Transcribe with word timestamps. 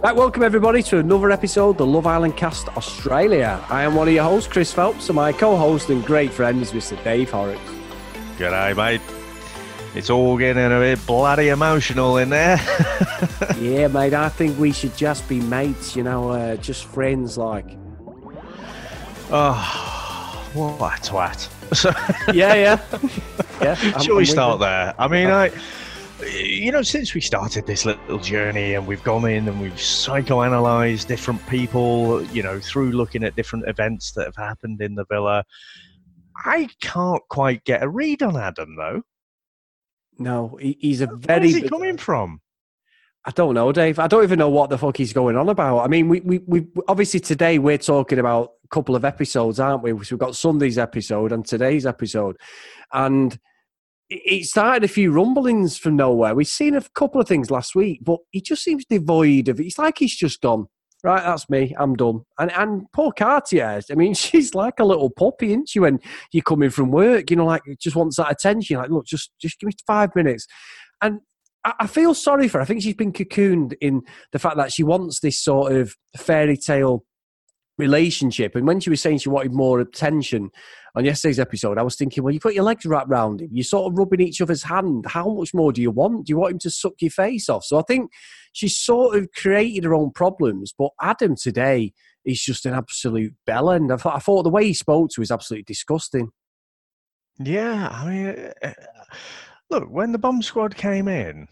Right, 0.00 0.16
welcome 0.16 0.42
everybody 0.42 0.82
to 0.84 0.98
another 0.98 1.30
episode 1.30 1.70
of 1.70 1.76
the 1.76 1.84
Love 1.84 2.06
Island 2.06 2.34
Cast 2.34 2.68
Australia. 2.78 3.62
I 3.68 3.82
am 3.82 3.94
one 3.94 4.08
of 4.08 4.14
your 4.14 4.24
hosts, 4.24 4.50
Chris 4.50 4.72
Phelps, 4.72 5.10
and 5.10 5.16
my 5.16 5.32
co-host 5.32 5.90
and 5.90 6.02
great 6.02 6.32
friend 6.32 6.62
is 6.62 6.72
Mr. 6.72 7.02
Dave 7.04 7.30
Horrocks. 7.30 7.60
G'day, 8.38 8.74
mate. 8.74 9.17
It's 9.94 10.10
all 10.10 10.36
getting 10.36 10.64
a 10.64 10.78
bit 10.80 11.04
bloody 11.06 11.48
emotional 11.48 12.18
in 12.18 12.30
there. 12.30 12.58
yeah, 13.58 13.88
mate, 13.88 14.14
I 14.14 14.28
think 14.28 14.58
we 14.58 14.72
should 14.72 14.96
just 14.96 15.28
be 15.28 15.40
mates, 15.40 15.96
you 15.96 16.02
know, 16.02 16.30
uh, 16.30 16.56
just 16.56 16.84
friends 16.84 17.38
like. 17.38 17.76
Oh, 19.30 20.50
what 20.54 20.98
a 20.98 21.10
twat. 21.10 21.74
So, 21.74 21.90
yeah, 22.32 22.54
yeah. 22.54 22.80
yeah 23.62 23.74
Shall 23.98 24.16
we 24.16 24.24
start 24.24 24.60
there? 24.60 24.94
I 24.98 25.08
mean, 25.08 25.28
I 25.28 25.50
you 26.26 26.72
know, 26.72 26.82
since 26.82 27.14
we 27.14 27.20
started 27.20 27.66
this 27.66 27.84
little 27.84 28.18
journey 28.18 28.74
and 28.74 28.86
we've 28.86 29.02
gone 29.02 29.28
in 29.28 29.48
and 29.48 29.60
we've 29.60 29.72
psychoanalyzed 29.72 31.06
different 31.06 31.46
people, 31.48 32.22
you 32.26 32.42
know, 32.42 32.58
through 32.58 32.92
looking 32.92 33.22
at 33.22 33.36
different 33.36 33.68
events 33.68 34.12
that 34.12 34.26
have 34.26 34.36
happened 34.36 34.80
in 34.80 34.94
the 34.94 35.04
villa, 35.06 35.44
I 36.44 36.68
can't 36.80 37.22
quite 37.28 37.64
get 37.64 37.82
a 37.82 37.88
read 37.88 38.22
on 38.22 38.36
Adam, 38.36 38.76
though. 38.76 39.02
No, 40.18 40.58
he's 40.60 41.00
a 41.00 41.06
very. 41.06 41.40
Where's 41.40 41.54
he 41.54 41.68
coming 41.68 41.96
from? 41.96 42.40
I 43.24 43.30
don't 43.30 43.54
know, 43.54 43.72
Dave. 43.72 43.98
I 43.98 44.06
don't 44.06 44.22
even 44.22 44.38
know 44.38 44.48
what 44.48 44.70
the 44.70 44.78
fuck 44.78 44.96
he's 44.96 45.12
going 45.12 45.36
on 45.36 45.48
about. 45.48 45.80
I 45.80 45.88
mean, 45.88 46.08
we 46.08 46.20
we, 46.20 46.38
we 46.46 46.66
obviously 46.88 47.20
today 47.20 47.58
we're 47.58 47.78
talking 47.78 48.18
about 48.18 48.52
a 48.64 48.68
couple 48.68 48.96
of 48.96 49.04
episodes, 49.04 49.60
aren't 49.60 49.82
we? 49.82 49.90
So 49.90 50.14
we've 50.14 50.18
got 50.18 50.36
Sunday's 50.36 50.78
episode 50.78 51.32
and 51.32 51.44
today's 51.44 51.86
episode, 51.86 52.36
and 52.92 53.38
it 54.08 54.46
started 54.46 54.84
a 54.84 54.88
few 54.88 55.12
rumblings 55.12 55.76
from 55.76 55.96
nowhere. 55.96 56.34
We've 56.34 56.46
seen 56.46 56.74
a 56.74 56.82
couple 56.94 57.20
of 57.20 57.28
things 57.28 57.50
last 57.50 57.74
week, 57.74 58.00
but 58.02 58.20
he 58.30 58.40
just 58.40 58.62
seems 58.62 58.84
devoid 58.86 59.48
of 59.48 59.60
it. 59.60 59.66
It's 59.66 59.78
like 59.78 59.98
he's 59.98 60.16
just 60.16 60.40
gone, 60.40 60.66
right, 61.04 61.22
that's 61.22 61.48
me, 61.48 61.74
I'm 61.78 61.94
done. 61.94 62.22
And 62.38 62.52
and 62.52 62.86
poor 62.92 63.12
Cartier, 63.12 63.80
I 63.90 63.94
mean, 63.94 64.14
she's 64.14 64.54
like 64.54 64.80
a 64.80 64.84
little 64.84 65.10
puppy, 65.10 65.48
isn't 65.50 65.68
she, 65.68 65.80
when 65.80 66.00
you're 66.32 66.42
coming 66.42 66.70
from 66.70 66.90
work, 66.90 67.30
you 67.30 67.36
know, 67.36 67.46
like 67.46 67.62
just 67.80 67.96
wants 67.96 68.16
that 68.16 68.30
attention. 68.30 68.76
Like, 68.76 68.90
look, 68.90 69.06
just 69.06 69.30
just 69.40 69.58
give 69.60 69.68
me 69.68 69.74
five 69.86 70.14
minutes. 70.14 70.46
And 71.00 71.20
I, 71.64 71.74
I 71.80 71.86
feel 71.86 72.14
sorry 72.14 72.48
for 72.48 72.58
her. 72.58 72.62
I 72.62 72.64
think 72.64 72.82
she's 72.82 72.94
been 72.94 73.12
cocooned 73.12 73.74
in 73.80 74.02
the 74.32 74.38
fact 74.38 74.56
that 74.56 74.72
she 74.72 74.82
wants 74.82 75.20
this 75.20 75.42
sort 75.42 75.72
of 75.72 75.94
fairy 76.16 76.56
tale 76.56 77.04
relationship. 77.78 78.56
And 78.56 78.66
when 78.66 78.80
she 78.80 78.90
was 78.90 79.00
saying 79.00 79.18
she 79.18 79.28
wanted 79.28 79.52
more 79.52 79.80
attention 79.80 80.50
on 80.94 81.04
yesterday's 81.04 81.38
episode, 81.38 81.78
I 81.78 81.82
was 81.82 81.96
thinking, 81.96 82.22
well, 82.22 82.32
you 82.32 82.40
put 82.40 82.54
your 82.54 82.64
legs 82.64 82.84
wrapped 82.86 83.10
around 83.10 83.40
him, 83.40 83.50
you're 83.52 83.64
sort 83.64 83.90
of 83.90 83.98
rubbing 83.98 84.20
each 84.20 84.40
other's 84.40 84.62
hand. 84.62 85.06
How 85.06 85.28
much 85.32 85.54
more 85.54 85.72
do 85.72 85.82
you 85.82 85.90
want? 85.90 86.26
Do 86.26 86.30
you 86.30 86.38
want 86.38 86.52
him 86.52 86.58
to 86.60 86.70
suck 86.70 86.94
your 87.00 87.10
face 87.10 87.48
off? 87.48 87.64
So 87.64 87.78
I 87.78 87.82
think 87.82 88.10
she's 88.52 88.78
sort 88.78 89.16
of 89.16 89.28
created 89.32 89.84
her 89.84 89.94
own 89.94 90.10
problems. 90.12 90.72
But 90.76 90.90
Adam 91.00 91.36
today 91.36 91.92
is 92.24 92.40
just 92.40 92.66
an 92.66 92.74
absolute 92.74 93.34
bellend. 93.48 93.92
I 93.92 93.96
thought, 93.96 94.16
I 94.16 94.20
thought 94.20 94.42
the 94.42 94.50
way 94.50 94.66
he 94.66 94.74
spoke 94.74 95.10
to 95.10 95.20
was 95.20 95.30
absolutely 95.30 95.64
disgusting. 95.64 96.30
Yeah, 97.38 97.88
I 97.90 98.08
mean, 98.08 98.26
uh, 98.26 98.66
uh, 98.66 98.72
look, 99.70 99.88
when 99.88 100.12
the 100.12 100.18
bomb 100.18 100.42
squad 100.42 100.76
came 100.76 101.06
in, 101.06 101.46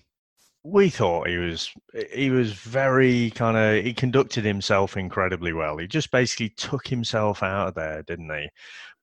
we 0.69 0.91
thought 0.91 1.29
he 1.29 1.37
was 1.37 1.71
he 2.13 2.31
was 2.31 2.53
very 2.53 3.31
kind 3.31 3.57
of 3.57 3.85
he 3.85 3.95
conducted 3.95 4.45
himself 4.45 4.97
incredibly 4.97 5.53
well. 5.53 5.79
He 5.79 5.87
just 5.87 6.11
basically 6.11 6.49
took 6.51 6.89
himself 6.89 7.43
out 7.43 7.69
of 7.69 7.75
there, 7.75 8.03
didn't 8.03 8.31
he? 8.31 8.49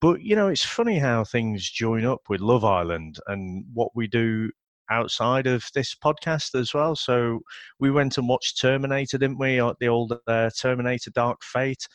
But 0.02 0.22
you 0.22 0.36
know, 0.36 0.50
it's 0.50 0.66
funny 0.66 1.00
how 1.00 1.24
things 1.24 1.70
join 1.70 2.06
up 2.06 2.22
with 2.28 2.42
Love 2.42 2.66
Island 2.66 3.18
and 3.28 3.64
what 3.74 3.92
we 3.96 4.08
do 4.08 4.52
outside 4.92 5.48
of 5.48 5.66
this 5.74 5.96
podcast 5.96 6.60
as 6.60 6.74
well. 6.74 6.98
So 6.98 7.40
we 7.80 7.92
went 7.92 8.18
and 8.18 8.28
watched 8.28 8.60
Terminator, 8.60 9.18
didn't 9.18 9.40
we? 9.40 9.56
The 9.80 9.88
old 9.88 10.18
uh, 10.28 10.50
Terminator 10.60 11.12
Dark 11.12 11.42
Fate, 11.44 11.88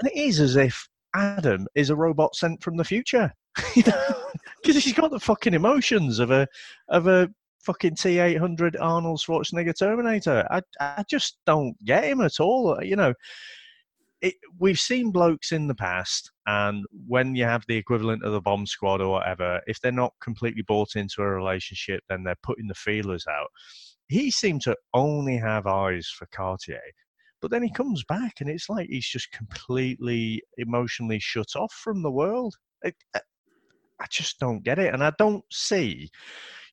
and 0.00 0.10
it 0.10 0.18
is 0.18 0.40
as 0.40 0.56
if 0.56 0.88
Adam 1.14 1.68
is 1.76 1.90
a 1.90 1.96
robot 1.96 2.34
sent 2.34 2.62
from 2.64 2.76
the 2.76 2.84
future. 2.84 3.32
because 3.76 4.82
he's 4.82 4.92
got 4.92 5.12
the 5.12 5.20
fucking 5.20 5.54
emotions 5.54 6.18
of 6.18 6.32
a 6.32 6.48
of 6.88 7.06
a 7.06 7.30
fucking 7.64 7.96
T 7.96 8.18
eight 8.18 8.38
hundred 8.38 8.76
Arnold 8.76 9.20
Schwarzenegger 9.20 9.76
Terminator. 9.78 10.46
I 10.50 10.62
I 10.80 11.04
just 11.08 11.38
don't 11.46 11.76
get 11.84 12.04
him 12.04 12.20
at 12.20 12.40
all. 12.40 12.76
Uh, 12.78 12.82
you 12.82 12.96
know, 12.96 13.14
it, 14.20 14.34
we've 14.58 14.80
seen 14.80 15.10
blokes 15.10 15.52
in 15.52 15.66
the 15.66 15.74
past, 15.74 16.30
and 16.46 16.84
when 17.06 17.34
you 17.34 17.44
have 17.44 17.64
the 17.66 17.76
equivalent 17.76 18.24
of 18.24 18.32
the 18.32 18.40
bomb 18.40 18.66
squad 18.66 19.00
or 19.00 19.10
whatever, 19.10 19.60
if 19.66 19.80
they're 19.80 19.92
not 19.92 20.12
completely 20.22 20.62
bought 20.62 20.96
into 20.96 21.22
a 21.22 21.28
relationship, 21.28 22.02
then 22.08 22.22
they're 22.22 22.36
putting 22.42 22.68
the 22.68 22.74
feelers 22.74 23.26
out. 23.28 23.48
He 24.08 24.30
seemed 24.30 24.62
to 24.62 24.76
only 24.92 25.36
have 25.38 25.66
eyes 25.66 26.08
for 26.08 26.26
Cartier. 26.26 26.80
But 27.40 27.50
then 27.50 27.62
he 27.62 27.70
comes 27.70 28.02
back, 28.04 28.40
and 28.40 28.48
it's 28.48 28.70
like 28.70 28.88
he's 28.88 29.06
just 29.06 29.30
completely 29.32 30.42
emotionally 30.56 31.18
shut 31.18 31.56
off 31.56 31.72
from 31.72 32.02
the 32.02 32.10
world. 32.10 32.54
I, 32.82 32.92
I 34.00 34.06
just 34.10 34.38
don't 34.40 34.62
get 34.62 34.78
it, 34.78 34.92
and 34.94 35.02
I 35.04 35.12
don't 35.18 35.44
see 35.50 36.10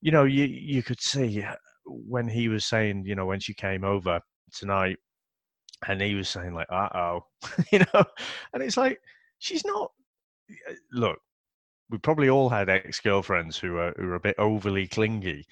you 0.01 0.11
know, 0.11 0.23
you 0.25 0.45
you 0.45 0.83
could 0.83 0.99
see 1.01 1.41
uh, 1.43 1.55
when 1.85 2.27
he 2.27 2.49
was 2.49 2.65
saying, 2.65 3.05
you 3.05 3.15
know, 3.15 3.25
when 3.25 3.39
she 3.39 3.53
came 3.53 3.83
over 3.83 4.19
tonight, 4.51 4.97
and 5.87 6.01
he 6.01 6.15
was 6.15 6.29
saying 6.29 6.53
like, 6.53 6.67
"Uh 6.71 6.89
oh," 6.95 7.25
you 7.71 7.79
know, 7.79 8.03
and 8.53 8.63
it's 8.63 8.77
like 8.77 8.99
she's 9.39 9.65
not. 9.65 9.91
Uh, 10.69 10.73
look, 10.91 11.19
we 11.89 11.97
probably 11.99 12.29
all 12.29 12.49
had 12.49 12.69
ex 12.69 12.99
girlfriends 12.99 13.57
who 13.57 13.77
are 13.77 13.93
who 13.97 14.09
are 14.09 14.15
a 14.15 14.19
bit 14.19 14.35
overly 14.39 14.87
clingy. 14.87 15.45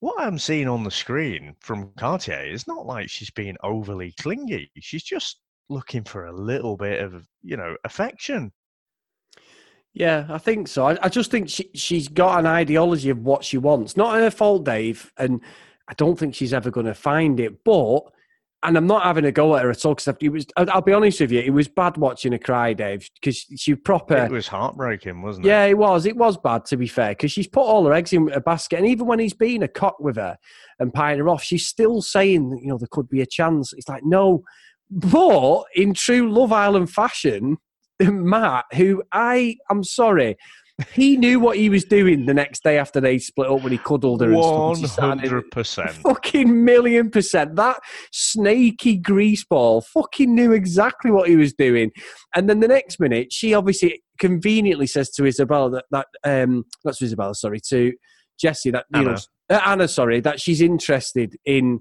What 0.00 0.20
I'm 0.20 0.38
seeing 0.38 0.68
on 0.68 0.84
the 0.84 0.90
screen 0.90 1.56
from 1.60 1.92
Cartier 1.98 2.44
is 2.46 2.66
not 2.66 2.86
like 2.86 3.10
she's 3.10 3.30
being 3.30 3.56
overly 3.62 4.12
clingy. 4.20 4.70
She's 4.80 5.04
just 5.04 5.40
looking 5.68 6.04
for 6.04 6.26
a 6.26 6.32
little 6.32 6.76
bit 6.76 7.00
of, 7.00 7.26
you 7.42 7.56
know, 7.56 7.76
affection. 7.84 8.52
Yeah, 9.94 10.26
I 10.30 10.38
think 10.38 10.68
so. 10.68 10.86
I, 10.86 10.98
I, 11.02 11.08
just 11.08 11.30
think 11.30 11.50
she, 11.50 11.70
she's 11.74 12.08
got 12.08 12.38
an 12.38 12.46
ideology 12.46 13.10
of 13.10 13.18
what 13.18 13.44
she 13.44 13.58
wants. 13.58 13.96
Not 13.96 14.14
her 14.14 14.30
fault, 14.30 14.64
Dave, 14.64 15.12
and 15.18 15.40
I 15.88 15.94
don't 15.94 16.18
think 16.18 16.34
she's 16.34 16.54
ever 16.54 16.70
going 16.70 16.86
to 16.86 16.94
find 16.94 17.38
it. 17.38 17.62
But, 17.62 18.00
and 18.62 18.76
I'm 18.78 18.86
not 18.86 19.02
having 19.02 19.26
a 19.26 19.32
go 19.32 19.54
at 19.54 19.64
her 19.64 19.70
at 19.70 19.84
all 19.84 19.94
because 19.94 20.16
it 20.18 20.28
was. 20.30 20.46
I'll 20.56 20.80
be 20.80 20.94
honest 20.94 21.20
with 21.20 21.30
you, 21.30 21.40
it 21.40 21.50
was 21.50 21.68
bad 21.68 21.98
watching 21.98 22.32
her 22.32 22.38
cry, 22.38 22.72
Dave, 22.72 23.06
because 23.20 23.44
she 23.56 23.74
proper. 23.74 24.16
It 24.16 24.30
was 24.30 24.48
heartbreaking, 24.48 25.20
wasn't 25.20 25.44
it? 25.44 25.50
Yeah, 25.50 25.64
it 25.64 25.76
was. 25.76 26.06
It 26.06 26.16
was 26.16 26.38
bad 26.38 26.64
to 26.66 26.78
be 26.78 26.86
fair, 26.86 27.10
because 27.10 27.32
she's 27.32 27.48
put 27.48 27.60
all 27.60 27.84
her 27.84 27.92
eggs 27.92 28.14
in 28.14 28.30
a 28.32 28.40
basket, 28.40 28.78
and 28.78 28.86
even 28.86 29.06
when 29.06 29.18
he's 29.18 29.34
been 29.34 29.62
a 29.62 29.68
cock 29.68 30.00
with 30.00 30.16
her 30.16 30.38
and 30.78 30.92
pieing 30.94 31.18
her 31.18 31.28
off, 31.28 31.42
she's 31.42 31.66
still 31.66 32.00
saying, 32.00 32.60
you 32.62 32.68
know, 32.68 32.78
there 32.78 32.88
could 32.90 33.10
be 33.10 33.20
a 33.20 33.26
chance. 33.26 33.74
It's 33.74 33.90
like 33.90 34.04
no, 34.04 34.42
but 34.90 35.64
in 35.74 35.92
true 35.92 36.32
Love 36.32 36.52
Island 36.52 36.90
fashion 36.90 37.58
Matt, 38.00 38.64
who 38.74 39.02
I, 39.12 39.56
I'm 39.70 39.84
sorry, 39.84 40.36
he 40.94 41.16
knew 41.16 41.38
what 41.38 41.56
he 41.56 41.68
was 41.68 41.84
doing 41.84 42.26
the 42.26 42.34
next 42.34 42.62
day 42.62 42.78
after 42.78 43.00
they 43.00 43.18
split 43.18 43.50
up 43.50 43.62
when 43.62 43.72
he 43.72 43.78
cuddled 43.78 44.20
her. 44.22 44.32
One 44.32 44.82
hundred 44.82 45.50
percent, 45.50 45.90
fucking 45.92 46.64
million 46.64 47.10
percent. 47.10 47.56
That 47.56 47.78
snaky 48.10 49.00
greaseball 49.00 49.84
fucking 49.84 50.34
knew 50.34 50.52
exactly 50.52 51.10
what 51.10 51.28
he 51.28 51.36
was 51.36 51.52
doing. 51.52 51.90
And 52.34 52.48
then 52.48 52.60
the 52.60 52.68
next 52.68 52.98
minute, 52.98 53.32
she 53.32 53.54
obviously 53.54 54.02
conveniently 54.18 54.86
says 54.86 55.10
to 55.10 55.26
Isabella 55.26 55.70
that 55.70 55.84
that 55.90 56.06
um, 56.24 56.64
not 56.84 56.94
to 56.94 57.04
Isabella, 57.04 57.34
sorry, 57.34 57.60
to 57.68 57.92
Jesse 58.40 58.70
that 58.70 58.86
you 58.94 59.00
Anna. 59.00 59.12
know 59.12 59.18
uh, 59.50 59.60
Anna, 59.66 59.88
sorry, 59.88 60.20
that 60.20 60.40
she's 60.40 60.60
interested 60.60 61.36
in 61.44 61.80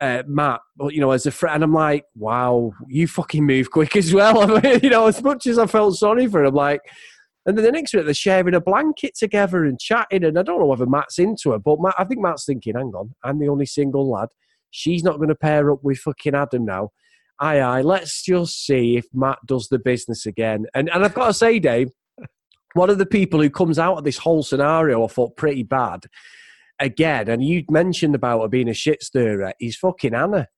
uh, 0.00 0.22
Matt, 0.26 0.60
but 0.76 0.94
you 0.94 1.00
know, 1.00 1.10
as 1.10 1.26
a 1.26 1.30
friend, 1.30 1.56
and 1.56 1.64
I'm 1.64 1.74
like, 1.74 2.04
wow, 2.14 2.72
you 2.88 3.06
fucking 3.06 3.44
move 3.44 3.70
quick 3.70 3.96
as 3.96 4.14
well. 4.14 4.40
I 4.56 4.60
mean, 4.60 4.80
you 4.82 4.90
know, 4.90 5.06
as 5.06 5.22
much 5.22 5.46
as 5.46 5.58
I 5.58 5.66
felt 5.66 5.96
sorry 5.96 6.26
for 6.26 6.44
him, 6.44 6.54
like, 6.54 6.80
and 7.46 7.56
then 7.56 7.64
the 7.64 7.72
next 7.72 7.92
minute 7.92 8.04
they're 8.04 8.14
sharing 8.14 8.54
a 8.54 8.60
blanket 8.60 9.14
together 9.14 9.64
and 9.64 9.78
chatting, 9.78 10.24
and 10.24 10.38
I 10.38 10.42
don't 10.42 10.58
know 10.58 10.66
whether 10.66 10.86
Matt's 10.86 11.18
into 11.18 11.52
her, 11.52 11.58
but 11.58 11.80
Matt, 11.80 11.94
I 11.98 12.04
think 12.04 12.20
Matt's 12.20 12.46
thinking, 12.46 12.74
hang 12.74 12.92
on, 12.94 13.14
I'm 13.22 13.38
the 13.38 13.48
only 13.48 13.66
single 13.66 14.10
lad. 14.10 14.28
She's 14.70 15.02
not 15.02 15.16
going 15.16 15.28
to 15.28 15.34
pair 15.34 15.70
up 15.70 15.80
with 15.82 15.98
fucking 15.98 16.34
Adam 16.34 16.64
now. 16.64 16.90
Aye, 17.40 17.60
aye, 17.60 17.82
let's 17.82 18.22
just 18.22 18.64
see 18.64 18.96
if 18.96 19.06
Matt 19.12 19.38
does 19.46 19.68
the 19.68 19.78
business 19.78 20.26
again. 20.26 20.66
And 20.74 20.90
and 20.90 21.04
I've 21.04 21.14
got 21.14 21.26
to 21.26 21.34
say, 21.34 21.58
Dave, 21.58 21.88
one 22.74 22.90
of 22.90 22.98
the 22.98 23.06
people 23.06 23.40
who 23.40 23.50
comes 23.50 23.78
out 23.78 23.98
of 23.98 24.04
this 24.04 24.18
whole 24.18 24.42
scenario 24.42 25.04
I 25.04 25.08
thought 25.08 25.36
pretty 25.36 25.62
bad 25.62 26.04
again, 26.80 27.28
and 27.28 27.44
you 27.44 27.64
mentioned 27.70 28.14
about 28.14 28.42
her 28.42 28.48
being 28.48 28.68
a 28.68 28.74
shit 28.74 29.02
stirrer, 29.02 29.52
is 29.60 29.76
fucking 29.76 30.14
Anna. 30.14 30.48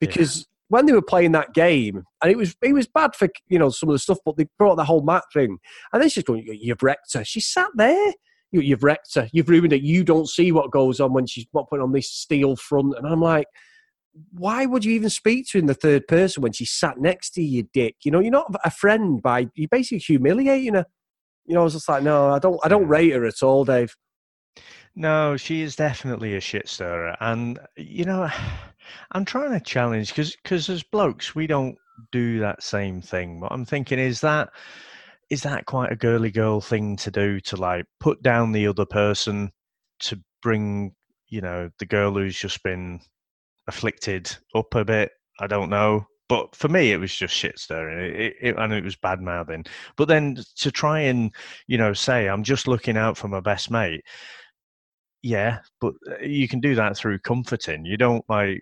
Because 0.00 0.38
yeah. 0.38 0.44
when 0.68 0.86
they 0.86 0.92
were 0.92 1.02
playing 1.02 1.32
that 1.32 1.52
game, 1.52 2.04
and 2.22 2.30
it 2.30 2.36
was 2.36 2.54
it 2.62 2.72
was 2.72 2.86
bad 2.86 3.16
for 3.16 3.28
you 3.48 3.58
know 3.58 3.70
some 3.70 3.88
of 3.88 3.94
the 3.94 3.98
stuff, 3.98 4.18
but 4.24 4.36
they 4.36 4.46
brought 4.58 4.76
the 4.76 4.84
whole 4.84 5.02
Matt 5.02 5.24
thing, 5.32 5.58
and 5.92 6.02
then 6.02 6.08
she's 6.08 6.24
going, 6.24 6.44
"You've 6.46 6.82
wrecked 6.82 7.14
her." 7.14 7.24
She 7.24 7.40
sat 7.40 7.68
there. 7.74 8.12
You, 8.52 8.74
have 8.74 8.82
wrecked 8.82 9.14
her. 9.14 9.28
You've 9.32 9.48
ruined 9.48 9.72
it. 9.72 9.82
You 9.82 10.02
don't 10.02 10.28
see 10.28 10.50
what 10.50 10.72
goes 10.72 10.98
on 10.98 11.12
when 11.12 11.24
she's 11.24 11.46
not 11.54 11.70
putting 11.70 11.84
on 11.84 11.92
this 11.92 12.10
steel 12.10 12.56
front. 12.56 12.96
And 12.96 13.06
I'm 13.06 13.20
like, 13.20 13.46
why 14.32 14.66
would 14.66 14.84
you 14.84 14.92
even 14.92 15.10
speak 15.10 15.46
to 15.48 15.58
her 15.58 15.60
in 15.60 15.66
the 15.66 15.74
third 15.74 16.08
person 16.08 16.42
when 16.42 16.52
she 16.52 16.64
sat 16.64 16.98
next 16.98 17.30
to 17.34 17.42
you, 17.42 17.58
you 17.58 17.68
dick? 17.72 17.96
You 18.02 18.10
know, 18.10 18.18
you're 18.20 18.32
not 18.32 18.52
a 18.64 18.70
friend 18.70 19.22
by 19.22 19.48
you're 19.54 19.68
basically 19.68 19.98
humiliating 19.98 20.74
her. 20.74 20.86
You 21.46 21.54
know, 21.54 21.60
I 21.60 21.64
was 21.64 21.74
just 21.74 21.88
like, 21.88 22.02
no, 22.02 22.30
I 22.30 22.38
don't, 22.38 22.60
I 22.64 22.68
don't 22.68 22.88
rate 22.88 23.12
her 23.12 23.24
at 23.24 23.42
all, 23.42 23.64
Dave. 23.64 23.94
No, 24.94 25.36
she 25.36 25.62
is 25.62 25.76
definitely 25.76 26.34
a 26.36 26.40
shit 26.40 26.68
stirrer, 26.68 27.16
and 27.20 27.58
you 27.76 28.04
know, 28.04 28.28
I'm 29.12 29.24
trying 29.24 29.52
to 29.52 29.60
challenge 29.64 30.08
because 30.08 30.36
because 30.36 30.68
as 30.68 30.82
blokes 30.82 31.34
we 31.34 31.46
don't 31.46 31.76
do 32.12 32.38
that 32.40 32.62
same 32.62 33.00
thing. 33.00 33.40
What 33.40 33.52
I'm 33.52 33.64
thinking 33.64 33.98
is 33.98 34.20
that 34.22 34.50
is 35.30 35.42
that 35.42 35.66
quite 35.66 35.92
a 35.92 35.96
girly 35.96 36.30
girl 36.30 36.60
thing 36.60 36.96
to 36.96 37.10
do 37.10 37.40
to 37.40 37.56
like 37.56 37.84
put 38.00 38.22
down 38.22 38.52
the 38.52 38.66
other 38.66 38.84
person 38.86 39.50
to 40.00 40.18
bring 40.42 40.92
you 41.28 41.40
know 41.40 41.70
the 41.78 41.86
girl 41.86 42.14
who's 42.14 42.38
just 42.38 42.62
been 42.62 43.00
afflicted 43.68 44.34
up 44.54 44.74
a 44.74 44.84
bit. 44.84 45.12
I 45.40 45.46
don't 45.46 45.70
know. 45.70 46.06
But 46.28 46.54
for 46.54 46.68
me, 46.68 46.92
it 46.92 46.98
was 46.98 47.12
just 47.14 47.34
shit 47.34 47.58
stirring, 47.58 48.14
it, 48.14 48.34
it, 48.40 48.56
and 48.56 48.72
it 48.72 48.84
was 48.84 48.94
bad 48.94 49.20
mouthing. 49.20 49.64
But 49.96 50.06
then 50.06 50.36
to 50.58 50.70
try 50.70 51.00
and, 51.00 51.32
you 51.66 51.76
know, 51.76 51.92
say 51.92 52.28
I'm 52.28 52.44
just 52.44 52.68
looking 52.68 52.96
out 52.96 53.16
for 53.16 53.26
my 53.26 53.40
best 53.40 53.68
mate, 53.68 54.04
yeah, 55.22 55.58
but 55.80 55.94
uh, 56.10 56.22
you 56.22 56.48
can 56.48 56.60
do 56.60 56.74
that 56.74 56.96
through 56.96 57.18
comforting. 57.20 57.84
You 57.84 57.96
don't 57.96 58.24
like 58.28 58.60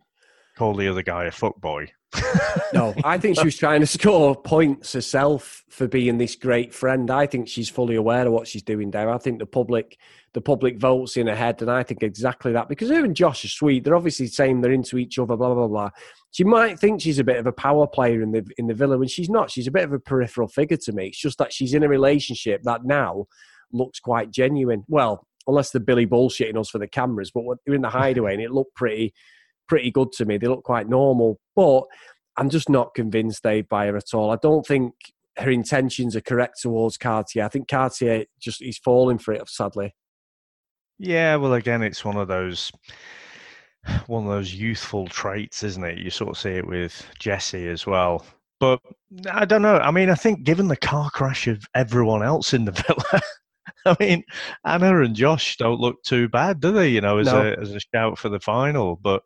call 0.56 0.74
the 0.74 0.88
other 0.88 1.02
guy 1.02 1.24
a 1.24 1.30
fuck 1.30 1.60
boy. 1.60 1.88
no, 2.72 2.94
I 3.04 3.18
think 3.18 3.38
she 3.38 3.44
was 3.44 3.56
trying 3.56 3.80
to 3.80 3.86
score 3.86 4.34
points 4.34 4.94
herself 4.94 5.62
for 5.68 5.86
being 5.86 6.16
this 6.16 6.36
great 6.36 6.72
friend. 6.72 7.10
I 7.10 7.26
think 7.26 7.48
she's 7.48 7.68
fully 7.68 7.96
aware 7.96 8.26
of 8.26 8.32
what 8.32 8.48
she's 8.48 8.62
doing 8.62 8.90
there. 8.90 9.10
I 9.10 9.18
think 9.18 9.38
the 9.38 9.46
public 9.46 9.98
the 10.34 10.40
public 10.40 10.78
votes 10.78 11.16
in 11.16 11.26
her 11.26 11.34
head, 11.34 11.60
and 11.60 11.70
I 11.70 11.82
think 11.82 12.02
exactly 12.02 12.52
that 12.52 12.68
because 12.68 12.88
her 12.88 13.04
and 13.04 13.14
Josh 13.14 13.44
are 13.44 13.48
sweet. 13.48 13.84
They're 13.84 13.96
obviously 13.96 14.26
saying 14.26 14.60
they're 14.60 14.72
into 14.72 14.98
each 14.98 15.18
other, 15.18 15.36
blah 15.36 15.54
blah 15.54 15.68
blah. 15.68 15.90
She 16.30 16.44
might 16.44 16.78
think 16.78 17.00
she's 17.00 17.18
a 17.18 17.24
bit 17.24 17.36
of 17.36 17.46
a 17.46 17.52
power 17.52 17.86
player 17.86 18.22
in 18.22 18.32
the 18.32 18.46
in 18.56 18.66
the 18.66 18.74
villa 18.74 18.98
when 18.98 19.08
she's 19.08 19.30
not. 19.30 19.50
She's 19.50 19.66
a 19.66 19.72
bit 19.72 19.84
of 19.84 19.92
a 19.92 19.98
peripheral 19.98 20.48
figure 20.48 20.78
to 20.78 20.92
me. 20.92 21.08
It's 21.08 21.20
just 21.20 21.38
that 21.38 21.52
she's 21.52 21.74
in 21.74 21.82
a 21.82 21.88
relationship 21.88 22.62
that 22.62 22.84
now 22.84 23.26
looks 23.72 24.00
quite 24.00 24.30
genuine. 24.30 24.84
Well, 24.88 25.26
unless 25.48 25.70
they're 25.70 25.80
Billy 25.80 26.06
bullshitting 26.06 26.58
us 26.58 26.70
for 26.70 26.78
the 26.78 26.86
cameras, 26.86 27.32
but 27.32 27.44
we're 27.44 27.74
in 27.74 27.82
the 27.82 27.88
hideaway 27.88 28.34
and 28.34 28.42
it 28.42 28.52
looked 28.52 28.76
pretty 28.76 29.12
pretty 29.66 29.90
good 29.90 30.12
to 30.12 30.24
me. 30.24 30.38
They 30.38 30.46
look 30.46 30.62
quite 30.62 30.88
normal, 30.88 31.40
but 31.56 31.82
I'm 32.36 32.50
just 32.50 32.68
not 32.68 32.94
convinced 32.94 33.42
Dave 33.42 33.68
by 33.68 33.86
her 33.86 33.96
at 33.96 34.14
all. 34.14 34.30
I 34.30 34.38
don't 34.40 34.64
think 34.64 34.94
her 35.38 35.50
intentions 35.50 36.16
are 36.16 36.20
correct 36.20 36.60
towards 36.60 36.96
Cartier. 36.96 37.44
I 37.44 37.48
think 37.48 37.68
Cartier 37.68 38.24
just 38.40 38.62
he's 38.62 38.78
falling 38.78 39.18
for 39.18 39.34
it, 39.34 39.48
sadly. 39.48 39.94
Yeah, 40.98 41.36
well, 41.36 41.54
again, 41.54 41.82
it's 41.82 42.04
one 42.04 42.16
of 42.16 42.28
those 42.28 42.72
one 44.06 44.24
of 44.24 44.30
those 44.30 44.52
youthful 44.52 45.06
traits, 45.06 45.62
isn't 45.62 45.84
it? 45.84 45.98
You 45.98 46.10
sort 46.10 46.30
of 46.30 46.38
see 46.38 46.50
it 46.50 46.66
with 46.66 47.06
Jesse 47.18 47.68
as 47.68 47.86
well. 47.86 48.24
But 48.60 48.80
I 49.30 49.44
don't 49.44 49.62
know. 49.62 49.76
I 49.76 49.90
mean, 49.90 50.10
I 50.10 50.14
think 50.14 50.42
given 50.42 50.68
the 50.68 50.76
car 50.76 51.10
crash 51.10 51.46
of 51.46 51.64
everyone 51.74 52.22
else 52.22 52.52
in 52.52 52.64
the 52.64 52.72
villa, 53.12 53.22
I 53.86 53.96
mean, 54.00 54.24
Anna 54.64 55.02
and 55.02 55.14
Josh 55.14 55.56
don't 55.56 55.80
look 55.80 56.02
too 56.02 56.28
bad, 56.28 56.60
do 56.60 56.72
they? 56.72 56.88
You 56.88 57.00
know, 57.00 57.18
as 57.18 57.26
no. 57.26 57.40
a 57.40 57.60
as 57.60 57.74
a 57.74 57.80
shout 57.80 58.18
for 58.18 58.28
the 58.28 58.40
final. 58.40 58.96
But 58.96 59.22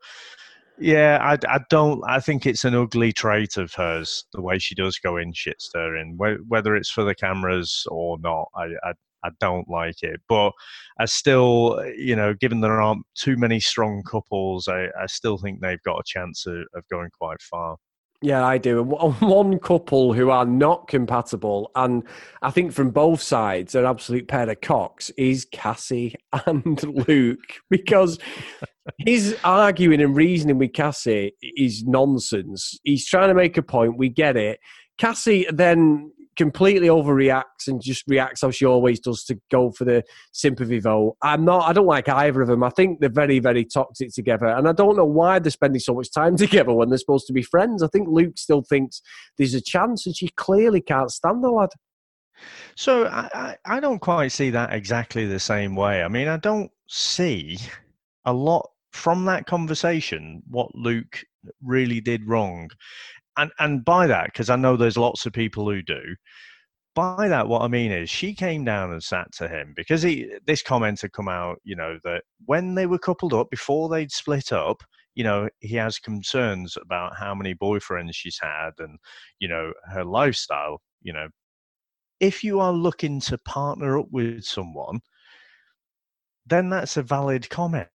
yeah, 0.79 1.19
I, 1.21 1.39
I 1.55 1.61
don't. 1.71 2.03
I 2.07 2.21
think 2.21 2.47
it's 2.47 2.65
an 2.65 2.75
ugly 2.75 3.13
trait 3.13 3.57
of 3.57 3.73
hers 3.75 4.25
the 4.33 4.43
way 4.43 4.59
she 4.59 4.75
does 4.75 4.99
go 4.99 5.17
in 5.17 5.33
shit 5.33 5.61
stirring, 5.61 6.19
whether 6.49 6.77
it's 6.77 6.91
for 6.91 7.05
the 7.05 7.15
cameras 7.15 7.87
or 7.91 8.19
not. 8.21 8.49
I, 8.55 8.67
I 8.85 8.93
I 9.25 9.31
don't 9.41 9.69
like 9.69 10.03
it. 10.03 10.21
But 10.29 10.53
I 10.99 11.05
still, 11.07 11.83
you 11.97 12.17
know, 12.17 12.35
given 12.35 12.61
there 12.61 12.81
aren't 12.81 13.07
too 13.15 13.37
many 13.37 13.61
strong 13.61 14.03
couples, 14.03 14.69
I, 14.69 14.87
I 15.01 15.07
still 15.07 15.39
think 15.39 15.61
they've 15.61 15.83
got 15.83 16.01
a 16.01 16.05
chance 16.07 16.47
of, 16.47 16.65
of 16.75 16.85
going 16.91 17.11
quite 17.19 17.41
far. 17.43 17.77
Yeah, 18.23 18.47
I 18.47 18.57
do. 18.57 18.83
One 19.21 19.59
couple 19.59 20.13
who 20.13 20.31
are 20.31 20.47
not 20.47 20.87
compatible, 20.87 21.71
and 21.75 22.05
I 22.41 22.51
think 22.51 22.73
from 22.73 22.91
both 22.91 23.21
sides, 23.21 23.75
an 23.75 23.85
absolute 23.85 24.29
pair 24.29 24.49
of 24.49 24.61
cocks, 24.61 25.11
is 25.19 25.45
Cassie 25.45 26.15
and 26.47 26.83
Luke 27.09 27.41
because 27.69 28.19
his 28.99 29.37
arguing 29.45 30.01
and 30.01 30.17
reasoning 30.17 30.59
with 30.59 30.73
Cassie 30.73 31.35
is 31.43 31.85
nonsense. 31.85 32.79
He's 32.85 33.07
trying 33.07 33.29
to 33.29 33.35
make 33.35 33.57
a 33.57 33.63
point. 33.63 33.99
We 33.99 34.09
get 34.09 34.37
it. 34.37 34.61
Cassie 34.99 35.47
then 35.53 36.13
completely 36.37 36.89
overreacts 36.89 37.69
and 37.69 37.81
just 37.81 38.05
reacts 38.07 38.41
how 38.41 38.51
she 38.51 38.65
always 38.65 39.01
does 39.01 39.25
to 39.25 39.39
go 39.51 39.71
for 39.71 39.85
the 39.85 40.03
sympathy 40.33 40.81
vote. 40.81 41.17
I'm 41.23 41.45
not. 41.45 41.69
I 41.69 41.73
don't 41.73 41.87
like 41.87 42.09
either 42.09 42.43
of 42.43 42.49
them. 42.49 42.63
I 42.63 42.71
think 42.71 43.01
they're 43.01 43.11
very, 43.11 43.39
very 43.39 43.65
toxic 43.65 44.13
together, 44.13 44.47
and 44.47 44.69
I 44.69 44.73
don't 44.73 44.97
know 44.97 45.05
why 45.05 45.39
they're 45.39 45.51
spending 45.51 45.81
so 45.81 45.95
much 45.95 46.13
time 46.13 46.37
together 46.39 46.73
when 46.73 46.89
they're 46.89 46.99
supposed 46.99 47.27
to 47.27 47.33
be 47.33 47.43
friends. 47.43 47.83
I 47.83 47.89
think 47.89 48.09
Luke 48.09 48.39
still 48.39 48.63
thinks 48.63 49.03
there's 49.39 49.55
a 49.55 49.61
chance, 49.61 50.07
and 50.07 50.17
she 50.17 50.29
clearly 50.37 50.81
can't 50.81 51.11
stand 51.11 51.45
the 51.45 51.51
lad. 51.51 51.71
So 52.75 53.07
I, 53.07 53.57
I 53.65 53.81
don't 53.81 54.01
quite 54.01 54.33
see 54.33 54.51
that 54.51 54.73
exactly 54.73 55.27
the 55.27 55.39
same 55.39 55.77
way. 55.77 56.03
I 56.03 56.09
mean, 56.09 56.29
I 56.29 56.39
don't 56.39 56.71
see 56.89 57.59
a 58.25 58.33
lot 58.33 58.69
from 58.93 59.25
that 59.27 59.47
conversation 59.47 60.43
what 60.49 60.75
Luke 60.75 61.23
really 61.63 62.01
did 62.01 62.27
wrong 62.27 62.71
and 63.37 63.51
and 63.59 63.85
by 63.85 64.07
that, 64.07 64.27
because 64.27 64.51
I 64.51 64.57
know 64.57 64.77
there's 64.77 64.97
lots 64.97 65.27
of 65.27 65.33
people 65.33 65.69
who 65.71 65.83
do. 65.83 66.01
By 66.95 67.29
that, 67.29 67.49
what 67.49 67.63
I 67.63 67.69
mean 67.69 67.91
is, 67.91 68.11
she 68.11 68.35
came 68.35 68.65
down 68.65 68.93
and 68.93 69.03
sat 69.03 69.33
to 69.37 69.49
him 69.49 69.73
because 69.77 70.03
he 70.03 70.31
this 70.47 70.63
comment 70.63 71.01
had 71.01 71.13
come 71.13 71.29
out, 71.29 71.59
you 71.65 71.77
know, 71.77 71.99
that 72.05 72.25
when 72.47 72.75
they 72.75 72.87
were 72.87 72.99
coupled 72.99 73.33
up 73.33 73.51
before 73.51 73.89
they'd 73.89 74.13
split 74.13 74.53
up, 74.53 74.83
you 75.15 75.25
know, 75.25 75.49
he 75.61 75.77
has 75.77 75.99
concerns 75.99 76.77
about 76.77 77.17
how 77.19 77.35
many 77.35 77.55
boyfriends 77.55 78.15
she's 78.15 78.39
had 78.41 78.73
and 78.79 78.99
you 79.39 79.49
know 79.49 79.73
her 79.93 80.05
lifestyle. 80.05 80.81
You 81.03 81.15
know, 81.15 81.29
if 82.21 82.45
you 82.45 82.61
are 82.61 82.73
looking 82.73 83.21
to 83.23 83.39
partner 83.39 83.99
up 83.99 84.07
with 84.11 84.45
someone, 84.45 85.01
then 86.47 86.71
that's 86.71 86.97
a 86.97 87.03
valid 87.03 87.49
comment. 87.51 87.89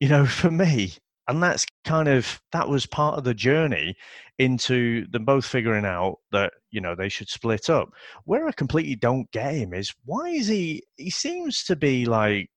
You 0.00 0.08
know, 0.08 0.26
for 0.26 0.50
me, 0.50 0.94
and 1.28 1.42
that's 1.42 1.66
kind 1.84 2.08
of 2.08 2.40
that 2.52 2.68
was 2.68 2.86
part 2.86 3.18
of 3.18 3.24
the 3.24 3.34
journey 3.34 3.94
into 4.38 5.06
them 5.08 5.24
both 5.24 5.44
figuring 5.44 5.84
out 5.84 6.16
that 6.32 6.52
you 6.70 6.80
know 6.80 6.94
they 6.94 7.08
should 7.08 7.28
split 7.28 7.70
up. 7.70 7.90
Where 8.24 8.48
i 8.48 8.52
completely 8.52 8.96
don't 8.96 9.30
get 9.30 9.54
him 9.54 9.74
is 9.74 9.94
why 10.04 10.30
is 10.30 10.48
he 10.48 10.82
he 10.96 11.10
seems 11.10 11.64
to 11.64 11.76
be 11.76 12.06
like 12.06 12.50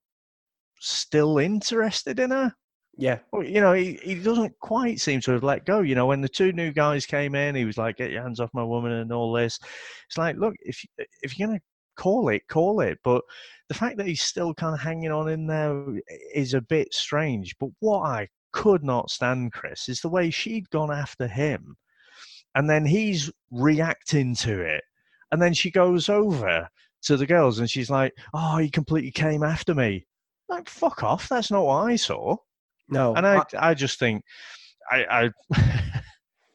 still 0.79 1.38
interested 1.38 2.19
in 2.19 2.31
her. 2.31 2.53
Yeah. 2.97 3.19
Well, 3.31 3.44
you 3.44 3.62
know 3.62 3.73
he, 3.73 4.00
he 4.03 4.15
doesn't 4.15 4.57
quite 4.59 5.00
seem 5.00 5.21
to 5.21 5.31
have 5.31 5.44
let 5.44 5.65
go 5.65 5.81
you 5.81 5.95
know 5.95 6.07
when 6.07 6.21
the 6.21 6.29
two 6.29 6.51
new 6.53 6.72
guys 6.72 7.05
came 7.05 7.36
in 7.36 7.55
he 7.55 7.65
was 7.65 7.77
like 7.77 7.98
get 7.98 8.12
your 8.12 8.24
hands 8.24 8.39
off 8.39 8.50
my 8.53 8.63
woman 8.63 8.93
and 8.93 9.12
all 9.12 9.34
this. 9.34 9.60
It's 10.07 10.17
like 10.17 10.38
look 10.38 10.55
if 10.62 10.84
uh, 11.00 11.03
if 11.24 11.38
you're 11.38 11.48
gonna 11.50 11.60
call 11.98 12.29
it 12.29 12.48
call 12.48 12.79
it 12.79 12.98
but 13.03 13.22
the 13.67 13.74
fact 13.74 13.98
that 13.98 14.07
he's 14.07 14.22
still 14.22 14.53
kind 14.53 14.74
of 14.74 14.79
hanging 14.79 15.12
on 15.12 15.29
in 15.29 15.46
there 15.46 15.84
is 16.34 16.53
a 16.53 16.62
bit 16.62 16.93
strange 16.93 17.53
but 17.60 17.69
what 17.79 18.00
i 18.01 18.27
could 18.51 18.84
not 18.84 19.10
stand 19.10 19.53
Chris 19.53 19.89
is 19.89 20.01
the 20.01 20.10
way 20.10 20.29
she'd 20.29 20.70
gone 20.70 20.91
after 20.91 21.27
him. 21.27 21.75
And 22.55 22.70
then 22.70 22.86
he's 22.86 23.31
reacting 23.51 24.36
to 24.36 24.62
it. 24.62 24.84
And 25.31 25.41
then 25.41 25.53
she 25.53 25.72
goes 25.72 26.10
over 26.10 26.67
to 27.03 27.17
the 27.17 27.25
girls 27.25 27.60
and 27.60 27.70
she's 27.70 27.89
like, 27.89 28.13
Oh, 28.34 28.58
he 28.58 28.70
completely 28.70 29.12
came 29.12 29.43
after 29.43 29.74
me. 29.74 30.05
Like, 30.50 30.67
fuck 30.67 31.03
off. 31.03 31.29
That's 31.29 31.51
not 31.51 31.65
what 31.65 31.88
I 31.88 31.96
saw. 31.96 32.36
No. 32.89 33.15
And 33.15 33.25
I, 33.25 33.38
I, 33.38 33.70
I 33.70 33.74
just 33.74 34.00
think, 34.00 34.24
I, 34.91 35.31
I 35.53 36.01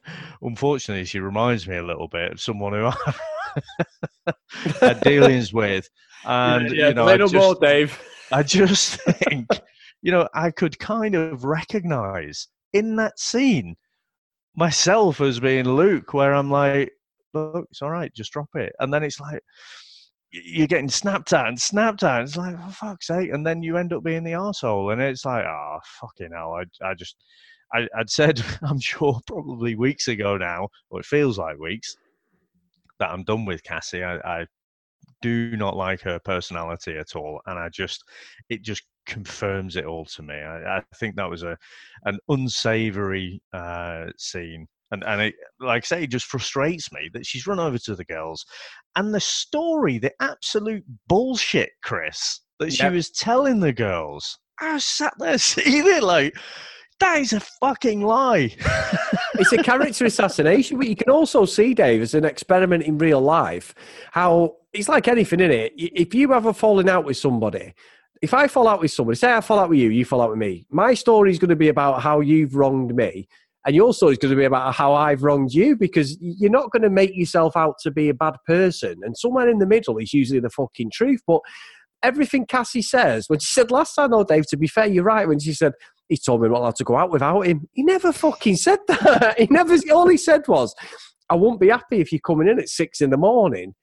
unfortunately, 0.43 1.07
she 1.07 1.21
reminds 1.21 1.67
me 1.67 1.77
a 1.77 1.83
little 1.83 2.09
bit 2.09 2.33
of 2.33 2.41
someone 2.41 2.75
who 2.75 2.87
I 4.27 4.33
had 4.81 5.01
dealings 5.01 5.53
with. 5.53 5.89
And, 6.25 6.73
yeah, 6.73 6.77
yeah, 6.77 6.89
you 6.89 6.95
know, 6.95 7.07
I 7.07 7.17
just, 7.19 7.35
more, 7.35 7.55
Dave. 7.55 8.03
I 8.33 8.43
just 8.43 9.01
think 9.01 9.47
you 10.03 10.13
know, 10.13 10.29
I 10.35 10.51
could 10.51 10.79
kind 10.79 11.15
of 11.15 11.45
recognize 11.45 12.49
in 12.73 12.97
that 12.97 13.19
scene 13.19 13.77
myself 14.55 15.21
as 15.21 15.41
being 15.41 15.69
Luke, 15.69 16.15
where 16.15 16.35
I'm 16.35 16.51
like, 16.51 16.93
look, 17.35 17.67
it's 17.71 17.83
all 17.83 17.91
right, 17.91 18.13
just 18.15 18.33
drop 18.33 18.49
it. 18.55 18.73
And 18.81 18.93
then 18.93 19.03
it's 19.03 19.21
like, 19.21 19.41
you're 20.33 20.67
getting 20.67 20.89
snapped 20.89 21.33
at 21.33 21.47
and 21.47 21.61
snapped 21.61 22.03
at. 22.03 22.23
It's 22.23 22.37
like, 22.37 22.57
for 22.57 22.73
fuck's 22.73 23.07
sake. 23.07 23.33
And 23.33 23.47
then 23.47 23.63
you 23.63 23.77
end 23.77 23.93
up 23.93 24.03
being 24.03 24.25
the 24.25 24.35
asshole. 24.35 24.91
And 24.91 25.01
it's 25.01 25.25
like, 25.25 25.45
oh, 25.45 25.79
fucking 26.01 26.31
hell. 26.35 26.55
I, 26.55 26.87
I 26.87 26.95
just, 26.95 27.17
I, 27.73 27.87
would 27.97 28.11
said, 28.11 28.43
I'm 28.63 28.81
sure 28.81 29.21
probably 29.27 29.77
weeks 29.77 30.09
ago 30.09 30.37
now, 30.37 30.69
or 30.91 31.01
it 31.01 31.07
feels 31.07 31.39
like 31.39 31.59
weeks, 31.59 31.97
that 32.99 33.11
I'm 33.11 33.25
done 33.25 33.45
with 33.45 33.63
Cassie. 33.63 34.03
I, 34.05 34.17
I 34.17 34.47
do 35.23 35.57
not 35.57 35.77
like 35.77 36.01
her 36.03 36.19
personality 36.19 36.97
at 36.97 37.15
all. 37.15 37.41
And 37.47 37.59
I 37.59 37.69
just, 37.69 38.03
it 38.49 38.63
just 38.63 38.83
confirms 39.07 39.77
it 39.77 39.87
all 39.87 40.05
to 40.05 40.23
me. 40.23 40.35
I, 40.35 40.79
I 40.79 40.83
think 40.97 41.17
that 41.17 41.31
was 41.31 41.43
a 41.43 41.57
an 42.05 42.19
unsavory 42.29 43.41
uh, 43.53 44.07
scene. 44.19 44.67
And, 44.93 45.03
and 45.05 45.21
it, 45.21 45.35
like 45.59 45.85
I 45.85 45.87
say, 45.87 46.03
it 46.05 46.11
just 46.11 46.27
frustrates 46.27 46.93
me 46.93 47.11
that 47.13 47.27
she's 47.27 47.47
run 47.47 47.59
over 47.59 47.79
to 47.79 47.97
the 47.97 48.05
girls. 48.05 48.47
And 48.95 49.13
the 49.13 49.21
story, 49.21 49.99
the 49.99 50.13
absolute 50.21 50.85
bullshit, 51.09 51.71
Chris, 51.83 52.41
that 52.61 52.73
she 52.73 52.85
yep. 52.85 52.93
was 52.93 53.11
telling 53.11 53.61
the 53.61 53.73
girls. 53.73 54.39
I 54.61 54.79
sat 54.79 55.15
there 55.19 55.39
seeing 55.39 55.87
it 55.87 56.03
like, 56.03 56.37
That 57.01 57.19
is 57.19 57.33
a 57.33 57.41
fucking 57.41 58.03
lie. 58.03 58.55
it's 59.35 59.53
a 59.53 59.63
character 59.63 60.05
assassination, 60.05 60.79
but 60.79 60.89
you 60.89 60.97
can 60.97 61.11
also 61.11 61.45
see, 61.45 61.75
Dave, 61.75 62.01
as 62.03 62.15
an 62.15 62.25
experiment 62.25 62.85
in 62.85 62.99
real 62.99 63.21
life, 63.21 63.75
how 64.13 64.57
it's 64.73 64.89
like 64.89 65.09
anything 65.09 65.41
in 65.41 65.51
it. 65.51 65.73
If 65.77 66.15
you 66.15 66.31
have 66.33 66.47
a 66.47 66.55
falling 66.55 66.89
out 66.89 67.05
with 67.05 67.17
somebody, 67.17 67.75
if 68.23 68.35
I 68.35 68.49
fall 68.49 68.69
out 68.69 68.81
with 68.81 68.91
somebody, 68.91 69.17
say 69.17 69.33
I 69.33 69.41
fall 69.41 69.59
out 69.59 69.69
with 69.69 69.79
you, 69.79 69.91
you 69.91 70.05
fall 70.05 70.23
out 70.23 70.31
with 70.31 70.39
me, 70.39 70.67
my 70.71 70.95
story 70.95 71.31
is 71.31 71.39
going 71.39 71.51
to 71.51 71.57
be 71.57 71.69
about 71.69 72.03
how 72.03 72.21
you've 72.21 72.55
wronged 72.55 72.95
me. 72.95 73.29
And 73.67 73.75
your 73.75 73.93
story 73.93 74.13
is 74.13 74.19
going 74.19 74.31
to 74.31 74.37
be 74.37 74.45
about 74.45 74.77
how 74.77 74.95
I've 74.95 75.25
wronged 75.25 75.53
you 75.53 75.75
because 75.75 76.17
you're 76.21 76.51
not 76.51 76.71
going 76.71 76.83
to 76.83 76.91
make 76.91 77.17
yourself 77.17 77.57
out 77.57 77.75
to 77.83 77.91
be 77.91 78.09
a 78.09 78.15
bad 78.15 78.37
person. 78.47 78.95
And 79.03 79.17
somewhere 79.17 79.49
in 79.49 79.59
the 79.59 79.67
middle 79.67 79.99
is 79.99 80.15
usually 80.15 80.39
the 80.39 80.51
fucking 80.51 80.93
truth. 80.93 81.21
But 81.27 81.41
everything 82.01 82.47
Cassie 82.47 82.81
says, 82.81 83.29
when 83.29 83.41
she 83.41 83.53
said 83.53 83.73
last 83.73 83.95
time, 83.95 84.13
though, 84.13 84.23
Dave, 84.23 84.47
to 84.51 84.57
be 84.57 84.69
fair, 84.69 84.87
you're 84.87 85.03
right. 85.03 85.27
When 85.27 85.41
she 85.41 85.53
said, 85.53 85.73
he 86.09 86.17
told 86.17 86.43
me 86.43 86.47
I'm 86.47 86.53
not 86.53 86.61
allowed 86.61 86.77
to 86.77 86.85
go 86.85 86.97
out 86.97 87.11
without 87.11 87.41
him, 87.41 87.69
he 87.73 87.83
never 87.83 88.13
fucking 88.13 88.55
said 88.55 88.79
that. 88.87 89.35
he 89.37 89.49
never, 89.51 89.77
all 89.93 90.07
he 90.07 90.17
said 90.17 90.47
was, 90.47 90.73
I 91.29 91.35
won't 91.35 91.61
be 91.61 91.69
happy 91.69 91.99
if 91.99 92.13
you're 92.13 92.21
coming 92.21 92.47
in 92.47 92.61
at 92.61 92.69
six 92.69 93.01
in 93.01 93.11
the 93.11 93.17
morning 93.17 93.75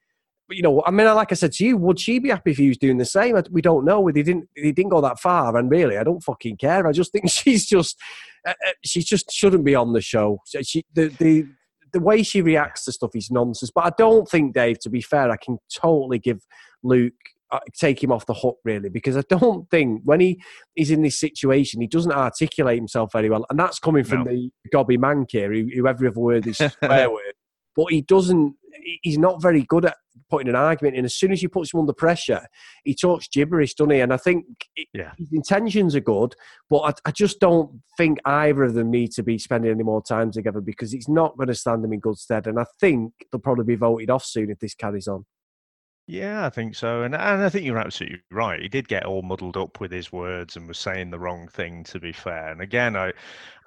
you 0.54 0.62
know, 0.62 0.84
I 0.86 0.92
mean, 0.92 1.08
like 1.08 1.32
I 1.32 1.36
said 1.36 1.52
to 1.54 1.66
you, 1.66 1.78
would 1.78 2.00
she 2.00 2.20
be 2.20 2.30
happy 2.30 2.52
if 2.52 2.58
he 2.58 2.68
was 2.68 2.78
doing 2.78 2.98
the 2.98 3.06
same? 3.06 3.36
We 3.52 3.62
don't 3.62 3.86
know. 3.86 4.06
He 4.08 4.14
didn't. 4.14 4.50
He 4.56 4.72
didn't 4.72 4.92
go 4.92 5.02
that 5.02 5.20
far, 5.20 5.56
and 5.58 5.70
really, 5.70 5.98
I 5.98 6.04
don't 6.04 6.24
fucking 6.24 6.58
care. 6.58 6.88
I 6.88 6.92
just 6.92 7.12
think 7.12 7.30
she's 7.30 7.66
just, 7.66 8.00
uh, 8.48 8.52
uh, 8.52 8.72
she 8.84 9.02
just 9.02 9.32
shouldn't 9.32 9.66
be 9.66 9.76
on 9.76 9.94
the 9.94 10.02
show. 10.02 10.40
She, 10.64 10.86
the 10.94 11.08
the 11.08 11.46
the 11.92 12.00
way 12.00 12.24
she 12.24 12.42
reacts 12.42 12.86
to 12.86 12.92
stuff 12.92 13.16
is 13.16 13.30
nonsense. 13.30 13.72
But 13.74 13.86
I 13.86 13.92
don't 13.98 14.28
think, 14.28 14.54
Dave. 14.54 14.80
To 14.80 14.90
be 14.90 15.02
fair, 15.02 15.30
I 15.30 15.38
can 15.38 15.60
totally 15.74 16.20
give 16.20 16.46
Luke 16.84 17.14
uh, 17.54 17.60
take 17.78 18.04
him 18.04 18.12
off 18.12 18.26
the 18.26 18.34
hook 18.34 18.58
really 18.64 18.90
because 18.90 19.16
I 19.16 19.22
don't 19.30 19.70
think 19.70 20.02
when 20.04 20.20
he 20.20 20.42
is 20.76 20.90
in 20.90 21.04
this 21.04 21.20
situation 21.20 21.82
he 21.82 21.88
doesn't 21.88 22.12
articulate 22.12 22.78
himself 22.78 23.12
very 23.14 23.30
well, 23.30 23.46
and 23.50 23.60
that's 23.60 23.78
coming 23.78 24.04
from 24.04 24.24
no. 24.24 24.32
the 24.32 24.52
gobby 24.72 24.98
man 24.98 25.28
here, 25.30 25.54
who, 25.54 25.88
every 25.88 26.08
other 26.08 26.20
word 26.20 26.48
is 26.48 26.58
swear 26.80 27.12
word. 27.12 27.34
But 27.76 27.92
he 27.92 28.02
doesn't. 28.02 28.56
He's 29.02 29.18
not 29.18 29.42
very 29.42 29.64
good 29.64 29.86
at 29.86 29.96
putting 30.30 30.50
an 30.50 30.56
argument 30.56 30.96
in. 30.96 31.06
As 31.06 31.16
soon 31.16 31.32
as 31.32 31.42
you 31.42 31.50
put 31.50 31.72
him 31.72 31.80
under 31.80 31.94
pressure, 31.94 32.46
he 32.84 32.96
talks 32.96 33.28
gibberish, 33.28 33.76
doesn't 33.76 33.92
he? 33.92 34.00
And 34.02 34.14
I 34.14 34.18
think 34.18 34.46
yeah. 34.94 35.12
his 35.18 35.28
intentions 35.32 35.96
are 35.96 36.02
good, 36.02 36.36
but 36.70 36.80
I, 36.80 36.94
I, 37.10 37.12
just 37.12 37.40
don't 37.40 37.82
think 37.98 38.20
either 38.26 38.64
of 38.64 38.74
them 38.74 38.92
need 38.92 39.12
to 39.14 39.24
be 39.24 39.38
spending 39.38 39.72
any 39.72 39.84
more 39.84 40.02
time 40.02 40.32
together 40.32 40.62
because 40.62 40.94
it's 40.94 41.10
not 41.10 41.38
going 41.38 41.48
to 41.48 41.56
stand 41.56 41.84
them 41.84 41.94
in 41.94 42.00
good 42.00 42.18
stead. 42.18 42.48
And 42.48 42.60
I 42.60 42.66
think 42.80 43.14
they'll 43.32 43.40
probably 43.42 43.66
be 43.66 43.76
voted 43.76 44.10
off 44.10 44.26
soon 44.26 44.50
if 44.50 44.60
this 44.60 44.76
carries 44.76 45.08
on. 45.08 45.26
Yeah, 46.06 46.46
I 46.46 46.50
think 46.50 46.76
so, 46.76 47.04
and 47.04 47.16
and 47.16 47.42
I 47.42 47.48
think 47.48 47.66
you're 47.66 47.78
absolutely 47.78 48.20
right. 48.30 48.62
He 48.62 48.68
did 48.68 48.90
get 48.90 49.06
all 49.06 49.22
muddled 49.22 49.56
up 49.56 49.80
with 49.80 49.90
his 49.90 50.12
words 50.12 50.58
and 50.58 50.68
was 50.68 50.78
saying 50.78 51.12
the 51.12 51.20
wrong 51.20 51.48
thing. 51.48 51.86
To 51.86 52.00
be 52.00 52.12
fair, 52.12 52.50
and 52.50 52.60
again, 52.60 52.98
I 52.98 53.14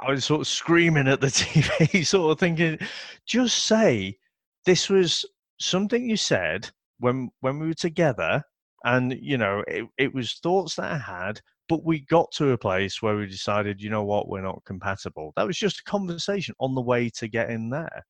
I 0.02 0.10
was 0.10 0.26
sort 0.26 0.42
of 0.42 0.46
screaming 0.46 1.08
at 1.08 1.22
the 1.22 1.26
TV, 1.28 2.04
sort 2.04 2.32
of 2.32 2.38
thinking, 2.38 2.78
just 3.24 3.64
say 3.64 4.18
this 4.66 4.90
was 4.90 5.24
something 5.58 6.08
you 6.08 6.16
said 6.16 6.68
when 6.98 7.30
when 7.40 7.58
we 7.58 7.68
were 7.68 7.74
together, 7.74 8.42
and 8.84 9.16
you 9.20 9.38
know 9.38 9.62
it, 9.66 9.86
it 9.96 10.14
was 10.14 10.34
thoughts 10.42 10.74
that 10.74 10.92
I 10.92 10.98
had, 10.98 11.40
but 11.68 11.84
we 11.84 12.00
got 12.00 12.30
to 12.32 12.50
a 12.50 12.58
place 12.58 13.00
where 13.00 13.16
we 13.16 13.26
decided, 13.26 13.80
you 13.80 13.90
know 13.90 14.04
what, 14.04 14.28
we're 14.28 14.42
not 14.42 14.62
compatible. 14.66 15.32
That 15.36 15.46
was 15.46 15.56
just 15.56 15.80
a 15.80 15.90
conversation 15.90 16.54
on 16.60 16.74
the 16.74 16.82
way 16.82 17.08
to 17.10 17.28
getting 17.28 17.70
there. 17.70 18.04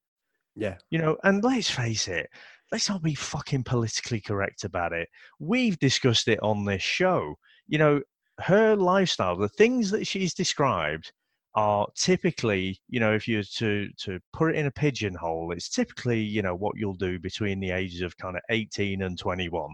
Yeah, 0.56 0.76
you 0.90 0.98
know, 0.98 1.16
and 1.22 1.44
let's 1.44 1.70
face 1.70 2.08
it, 2.08 2.28
let's 2.72 2.88
not 2.88 3.02
be 3.02 3.14
fucking 3.14 3.64
politically 3.64 4.20
correct 4.20 4.64
about 4.64 4.92
it. 4.92 5.08
We've 5.38 5.78
discussed 5.78 6.28
it 6.28 6.42
on 6.42 6.64
this 6.64 6.82
show. 6.82 7.36
You 7.68 7.78
know, 7.78 8.00
her 8.40 8.74
lifestyle, 8.76 9.36
the 9.36 9.48
things 9.50 9.90
that 9.90 10.06
she's 10.06 10.34
described 10.34 11.12
are 11.56 11.88
typically, 11.96 12.78
you 12.88 13.00
know, 13.00 13.14
if 13.14 13.26
you 13.26 13.38
were 13.38 13.42
to 13.56 13.88
to 13.98 14.20
put 14.32 14.50
it 14.50 14.56
in 14.56 14.66
a 14.66 14.70
pigeonhole, 14.70 15.52
it's 15.52 15.70
typically, 15.70 16.20
you 16.20 16.42
know, 16.42 16.54
what 16.54 16.76
you'll 16.76 16.94
do 16.94 17.18
between 17.18 17.60
the 17.60 17.70
ages 17.70 18.02
of 18.02 18.16
kind 18.18 18.36
of 18.36 18.42
18 18.50 19.02
and 19.02 19.18
21. 19.18 19.70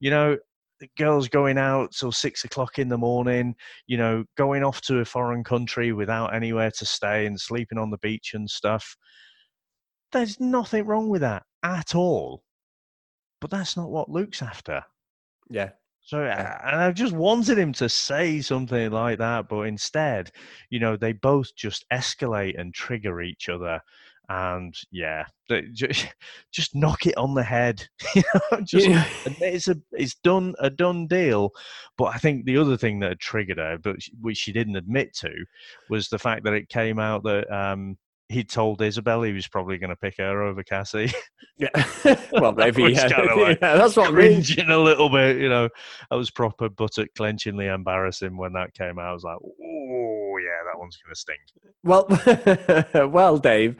You 0.00 0.10
know, 0.10 0.36
girls 0.98 1.28
going 1.28 1.58
out 1.58 1.92
till 1.92 2.10
six 2.10 2.44
o'clock 2.44 2.80
in 2.80 2.88
the 2.88 2.98
morning, 2.98 3.54
you 3.86 3.96
know, 3.96 4.24
going 4.36 4.64
off 4.64 4.80
to 4.82 4.98
a 4.98 5.04
foreign 5.04 5.44
country 5.44 5.92
without 5.92 6.34
anywhere 6.34 6.72
to 6.72 6.84
stay 6.84 7.26
and 7.26 7.40
sleeping 7.40 7.78
on 7.78 7.90
the 7.90 7.98
beach 7.98 8.32
and 8.34 8.50
stuff. 8.50 8.96
There's 10.10 10.40
nothing 10.40 10.84
wrong 10.86 11.08
with 11.08 11.22
that 11.22 11.44
at 11.62 11.94
all. 11.94 12.42
But 13.40 13.50
that's 13.50 13.76
not 13.76 13.90
what 13.90 14.08
Luke's 14.08 14.42
after. 14.42 14.84
Yeah. 15.48 15.70
So, 16.04 16.20
and 16.24 16.80
I 16.80 16.90
just 16.90 17.12
wanted 17.12 17.58
him 17.58 17.72
to 17.74 17.88
say 17.88 18.40
something 18.40 18.90
like 18.90 19.18
that, 19.18 19.48
but 19.48 19.62
instead, 19.62 20.32
you 20.68 20.80
know, 20.80 20.96
they 20.96 21.12
both 21.12 21.54
just 21.54 21.86
escalate 21.92 22.58
and 22.60 22.74
trigger 22.74 23.22
each 23.22 23.48
other. 23.48 23.80
And 24.28 24.74
yeah, 24.90 25.26
just, 25.72 26.08
just 26.50 26.74
knock 26.74 27.06
it 27.06 27.16
on 27.16 27.34
the 27.34 27.42
head. 27.42 27.86
just 28.64 28.88
yeah. 28.88 29.06
it's 29.40 29.68
a 29.68 29.76
it's 29.92 30.14
done 30.14 30.54
a 30.58 30.70
done 30.70 31.06
deal. 31.06 31.50
But 31.96 32.06
I 32.06 32.18
think 32.18 32.44
the 32.44 32.56
other 32.56 32.76
thing 32.76 32.98
that 33.00 33.20
triggered 33.20 33.58
her, 33.58 33.78
but 33.78 33.96
which 34.20 34.38
she 34.38 34.52
didn't 34.52 34.76
admit 34.76 35.14
to, 35.18 35.32
was 35.88 36.08
the 36.08 36.18
fact 36.18 36.44
that 36.44 36.54
it 36.54 36.68
came 36.68 36.98
out 36.98 37.22
that 37.24 37.52
um, 37.52 37.96
he 38.32 38.44
told 38.44 38.82
Isabel 38.82 39.22
he 39.22 39.32
was 39.32 39.48
probably 39.48 39.78
going 39.78 39.90
to 39.90 39.96
pick 39.96 40.16
her 40.18 40.42
over 40.42 40.62
Cassie. 40.62 41.12
Yeah, 41.56 41.68
well, 42.32 42.52
maybe 42.52 42.84
yeah. 42.84 43.06
Like 43.36 43.58
yeah. 43.60 43.76
That's 43.76 43.96
what 43.96 44.10
cringing 44.10 44.70
a 44.70 44.78
little 44.78 45.08
bit. 45.08 45.38
You 45.38 45.48
know, 45.48 45.68
I 46.10 46.16
was 46.16 46.30
proper 46.30 46.68
buttock 46.68 47.08
clenchingly 47.18 47.72
embarrassing 47.72 48.36
when 48.36 48.52
that 48.54 48.74
came 48.74 48.98
out. 48.98 49.06
I 49.06 49.12
was 49.12 49.24
like, 49.24 49.38
oh 49.42 50.38
yeah, 50.38 50.64
that 50.70 50.78
one's 50.78 50.98
going 50.98 51.14
to 51.14 51.20
stink. 51.20 51.40
Well, 51.84 53.08
well, 53.10 53.38
Dave, 53.38 53.76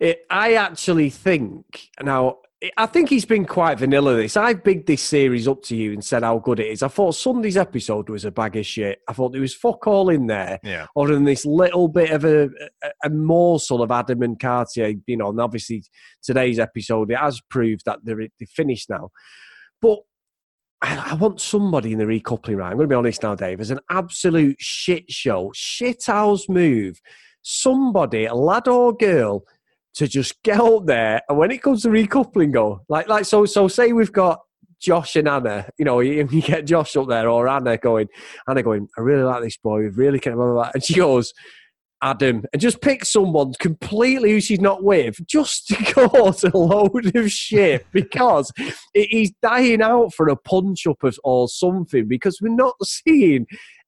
it, 0.00 0.24
I 0.30 0.54
actually 0.54 1.10
think 1.10 1.90
now 2.02 2.38
I 2.76 2.86
think 2.86 3.08
he's 3.08 3.24
been 3.24 3.44
quite 3.44 3.78
vanilla. 3.78 4.14
This 4.14 4.36
I've 4.36 4.62
bigged 4.62 4.86
this 4.86 5.02
series 5.02 5.48
up 5.48 5.62
to 5.64 5.76
you 5.76 5.92
and 5.92 6.04
said 6.04 6.22
how 6.22 6.38
good 6.38 6.60
it 6.60 6.68
is. 6.68 6.82
I 6.82 6.88
thought 6.88 7.16
Sunday's 7.16 7.56
episode 7.56 8.08
was 8.08 8.24
a 8.24 8.30
bag 8.30 8.56
of 8.56 8.64
shit. 8.64 9.00
I 9.08 9.12
thought 9.12 9.32
there 9.32 9.40
was 9.40 9.54
fuck 9.54 9.86
all 9.88 10.10
in 10.10 10.28
there, 10.28 10.60
yeah. 10.62 10.86
other 10.96 11.14
than 11.14 11.24
this 11.24 11.44
little 11.44 11.88
bit 11.88 12.10
of 12.10 12.24
a, 12.24 12.44
a, 12.82 12.90
a 13.04 13.10
morsel 13.10 13.82
of 13.82 13.90
Adam 13.90 14.22
and 14.22 14.38
Cartier. 14.38 14.94
You 15.06 15.16
know, 15.16 15.30
and 15.30 15.40
obviously 15.40 15.82
today's 16.22 16.60
episode 16.60 17.10
it 17.10 17.18
has 17.18 17.40
proved 17.50 17.82
that 17.86 17.98
they're, 18.04 18.16
they're 18.16 18.46
finished 18.46 18.88
now. 18.90 19.10
But 19.80 19.98
I, 20.80 21.10
I 21.10 21.14
want 21.14 21.40
somebody 21.40 21.92
in 21.92 21.98
the 21.98 22.04
recoupling 22.04 22.58
right. 22.58 22.70
I'm 22.70 22.76
going 22.76 22.88
to 22.88 22.92
be 22.92 22.96
honest 22.96 23.24
now, 23.24 23.34
Dave. 23.34 23.60
As 23.60 23.72
an 23.72 23.80
absolute 23.90 24.56
shit 24.60 25.10
show, 25.10 25.50
shit 25.52 26.04
house 26.06 26.48
move. 26.48 27.00
Somebody, 27.42 28.26
a 28.26 28.34
lad 28.34 28.68
or 28.68 28.92
girl, 28.92 29.44
to 29.94 30.08
just 30.08 30.42
get 30.42 30.60
up 30.60 30.86
there 30.86 31.20
and 31.28 31.38
when 31.38 31.50
it 31.50 31.62
comes 31.62 31.82
to 31.82 31.88
recoupling 31.88 32.52
go 32.52 32.80
like 32.88 33.08
like 33.08 33.24
so 33.24 33.44
so 33.44 33.68
say 33.68 33.92
we've 33.92 34.12
got 34.12 34.40
Josh 34.82 35.14
and 35.14 35.28
Anna, 35.28 35.68
you 35.78 35.84
know, 35.84 36.00
you, 36.00 36.28
you 36.30 36.42
get 36.42 36.66
Josh 36.66 36.96
up 36.96 37.08
there 37.08 37.28
or 37.28 37.48
Anna 37.48 37.78
going, 37.78 38.08
Anna 38.48 38.62
going, 38.62 38.88
I 38.98 39.00
really 39.00 39.22
like 39.22 39.42
this 39.42 39.56
boy, 39.56 39.78
we 39.78 39.88
really 39.90 40.18
care 40.18 40.34
about 40.34 40.60
that. 40.60 40.74
And 40.74 40.84
she 40.84 40.94
goes, 40.94 41.32
Adam, 42.02 42.44
and 42.52 42.60
just 42.60 42.80
pick 42.80 43.04
someone 43.04 43.52
completely 43.60 44.32
who 44.32 44.40
she's 44.40 44.60
not 44.60 44.82
with 44.82 45.24
just 45.26 45.68
to 45.68 45.76
cause 45.94 46.42
a 46.42 46.56
load 46.56 47.14
of 47.14 47.30
shit 47.30 47.86
because 47.92 48.52
he's 48.92 49.30
dying 49.40 49.80
out 49.80 50.12
for 50.12 50.28
a 50.28 50.36
punch 50.36 50.86
up 50.86 50.98
or 51.22 51.48
something 51.48 52.08
because 52.08 52.40
we're 52.42 52.54
not 52.54 52.74
seeing 52.82 53.46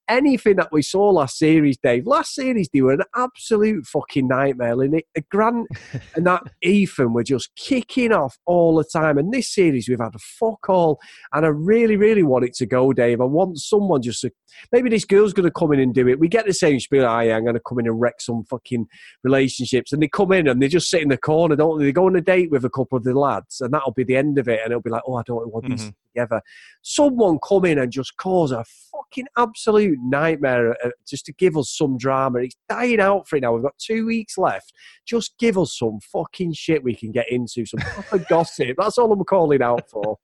anything 0.08 0.56
that 0.56 0.72
we 0.72 0.82
saw 0.82 1.10
last 1.10 1.38
series, 1.38 1.76
Dave. 1.76 2.06
Last 2.06 2.34
series, 2.34 2.68
they 2.72 2.82
were 2.82 2.92
an 2.92 3.02
absolute 3.14 3.86
fucking 3.86 4.28
nightmare. 4.28 4.80
And 4.82 4.94
it, 4.94 5.28
Grant 5.30 5.68
and 6.14 6.26
that 6.26 6.42
Ethan 6.62 7.12
were 7.12 7.22
just 7.22 7.54
kicking 7.56 8.12
off 8.12 8.38
all 8.46 8.76
the 8.76 8.84
time. 8.84 9.18
And 9.18 9.32
this 9.32 9.52
series, 9.52 9.88
we've 9.88 9.98
had 9.98 10.14
a 10.14 10.18
fuck 10.18 10.68
all. 10.68 11.00
And 11.32 11.44
I 11.44 11.48
really, 11.48 11.96
really 11.96 12.22
want 12.22 12.44
it 12.44 12.54
to 12.54 12.66
go, 12.66 12.92
Dave. 12.92 13.20
I 13.20 13.24
want 13.24 13.58
someone 13.58 14.02
just 14.02 14.20
to, 14.22 14.30
maybe 14.72 14.90
this 14.90 15.04
girl's 15.04 15.32
going 15.32 15.48
to 15.48 15.52
come 15.52 15.72
in 15.72 15.80
and 15.80 15.94
do 15.94 16.08
it. 16.08 16.18
We 16.18 16.28
get 16.28 16.46
the 16.46 16.54
same 16.54 16.80
spiel, 16.80 17.06
I'm 17.06 17.44
going 17.44 17.54
to 17.54 17.60
come 17.60 17.78
in 17.78 17.86
and 17.86 18.00
wreck 18.00 18.20
some 18.20 18.44
fucking 18.44 18.86
relationships. 19.22 19.92
And 19.92 20.02
they 20.02 20.08
come 20.08 20.32
in 20.32 20.48
and 20.48 20.62
they 20.62 20.68
just 20.68 20.90
sit 20.90 21.02
in 21.02 21.08
the 21.08 21.16
corner, 21.16 21.56
don't 21.56 21.78
they? 21.78 21.86
They 21.86 21.92
go 21.92 22.06
on 22.06 22.16
a 22.16 22.20
date 22.20 22.50
with 22.50 22.64
a 22.64 22.70
couple 22.70 22.98
of 22.98 23.04
the 23.04 23.18
lads, 23.18 23.60
and 23.60 23.72
that'll 23.72 23.92
be 23.92 24.04
the 24.04 24.16
end 24.16 24.38
of 24.38 24.48
it. 24.48 24.60
And 24.62 24.70
it'll 24.72 24.82
be 24.82 24.90
like, 24.90 25.02
oh, 25.06 25.16
I 25.16 25.22
don't 25.22 25.52
want 25.52 25.68
these 25.68 25.82
mm-hmm. 25.82 25.90
Together. 26.14 26.40
Someone 26.82 27.38
come 27.46 27.64
in 27.64 27.78
and 27.78 27.90
just 27.90 28.16
cause 28.16 28.52
a 28.52 28.64
fucking 28.92 29.26
absolute 29.36 29.98
nightmare 30.02 30.76
uh, 30.84 30.90
just 31.06 31.26
to 31.26 31.32
give 31.32 31.56
us 31.56 31.70
some 31.70 31.96
drama. 31.96 32.40
It's 32.40 32.56
dying 32.68 33.00
out 33.00 33.28
for 33.28 33.36
it 33.36 33.40
now. 33.40 33.54
We've 33.54 33.62
got 33.62 33.78
two 33.78 34.06
weeks 34.06 34.38
left. 34.38 34.72
Just 35.06 35.34
give 35.38 35.58
us 35.58 35.76
some 35.78 35.98
fucking 36.12 36.54
shit 36.54 36.82
we 36.82 36.94
can 36.94 37.12
get 37.12 37.30
into, 37.30 37.66
some 37.66 37.80
proper 37.80 38.18
gossip. 38.28 38.76
That's 38.78 38.98
all 38.98 39.12
I'm 39.12 39.24
calling 39.24 39.62
out 39.62 39.88
for. 39.88 40.18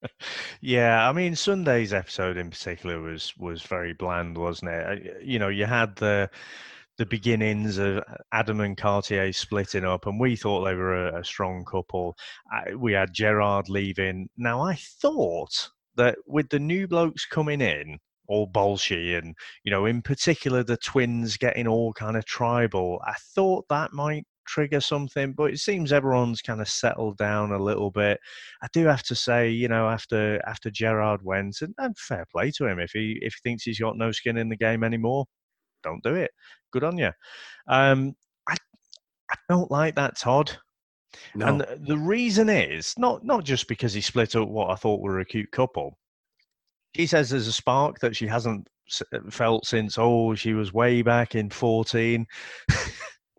yeah, 0.60 1.08
I 1.08 1.12
mean 1.12 1.36
Sunday's 1.36 1.92
episode 1.92 2.36
in 2.36 2.50
particular 2.50 3.00
was 3.00 3.36
was 3.38 3.62
very 3.62 3.92
bland, 3.92 4.36
wasn't 4.36 4.70
it? 4.70 5.22
You 5.22 5.38
know, 5.38 5.48
you 5.48 5.66
had 5.66 5.96
the 5.96 6.30
the 6.98 7.06
beginnings 7.06 7.78
of 7.78 7.98
uh, 7.98 8.02
Adam 8.32 8.60
and 8.60 8.76
Cartier 8.76 9.32
splitting 9.32 9.84
up, 9.84 10.06
and 10.06 10.20
we 10.20 10.36
thought 10.36 10.64
they 10.64 10.74
were 10.74 11.08
a, 11.08 11.20
a 11.20 11.24
strong 11.24 11.64
couple. 11.64 12.16
we 12.76 12.92
had 12.92 13.12
Gerard 13.12 13.68
leaving. 13.68 14.28
Now, 14.36 14.60
I 14.62 14.76
thought 15.00 15.70
that 15.96 16.16
with 16.26 16.48
the 16.48 16.58
new 16.58 16.86
blokes 16.86 17.26
coming 17.26 17.60
in, 17.60 17.98
all 18.28 18.46
bolshy 18.46 19.18
and 19.18 19.34
you 19.64 19.70
know 19.70 19.84
in 19.84 20.00
particular 20.00 20.62
the 20.62 20.76
twins 20.76 21.36
getting 21.36 21.66
all 21.66 21.92
kind 21.92 22.16
of 22.16 22.24
tribal 22.24 23.00
i 23.04 23.14
thought 23.34 23.64
that 23.68 23.92
might 23.92 24.24
trigger 24.46 24.80
something 24.80 25.32
but 25.32 25.50
it 25.52 25.58
seems 25.58 25.92
everyone's 25.92 26.40
kind 26.40 26.60
of 26.60 26.68
settled 26.68 27.16
down 27.18 27.52
a 27.52 27.62
little 27.62 27.90
bit 27.90 28.18
i 28.62 28.66
do 28.72 28.86
have 28.86 29.02
to 29.02 29.14
say 29.14 29.48
you 29.48 29.68
know 29.68 29.88
after 29.88 30.40
after 30.46 30.70
gerard 30.70 31.20
went 31.22 31.60
and, 31.60 31.74
and 31.78 31.96
fair 31.98 32.24
play 32.32 32.50
to 32.50 32.66
him 32.66 32.78
if 32.78 32.90
he 32.92 33.18
if 33.22 33.34
he 33.34 33.48
thinks 33.48 33.64
he's 33.64 33.80
got 33.80 33.96
no 33.96 34.10
skin 34.10 34.36
in 34.36 34.48
the 34.48 34.56
game 34.56 34.82
anymore 34.82 35.26
don't 35.82 36.02
do 36.02 36.14
it 36.14 36.30
good 36.72 36.84
on 36.84 36.98
you 36.98 37.10
um 37.68 38.14
i 38.48 38.56
i 39.30 39.34
don't 39.48 39.70
like 39.70 39.94
that 39.94 40.16
todd 40.18 40.50
No. 41.34 41.46
and 41.46 41.60
the, 41.60 41.78
the 41.80 41.98
reason 41.98 42.48
is 42.48 42.94
not 42.98 43.24
not 43.24 43.44
just 43.44 43.68
because 43.68 43.92
he 43.92 44.00
split 44.00 44.34
up 44.34 44.48
what 44.48 44.70
I 44.70 44.74
thought 44.76 45.00
were 45.00 45.20
a 45.20 45.24
cute 45.24 45.50
couple. 45.52 45.98
She 46.96 47.06
says 47.06 47.30
there's 47.30 47.46
a 47.46 47.52
spark 47.52 47.98
that 48.00 48.16
she 48.16 48.26
hasn't 48.26 48.66
uh, 49.14 49.18
felt 49.30 49.66
since 49.66 49.96
oh 49.98 50.34
she 50.34 50.54
was 50.54 50.72
way 50.72 51.02
back 51.02 51.34
in 51.34 51.50
14. 51.50 52.26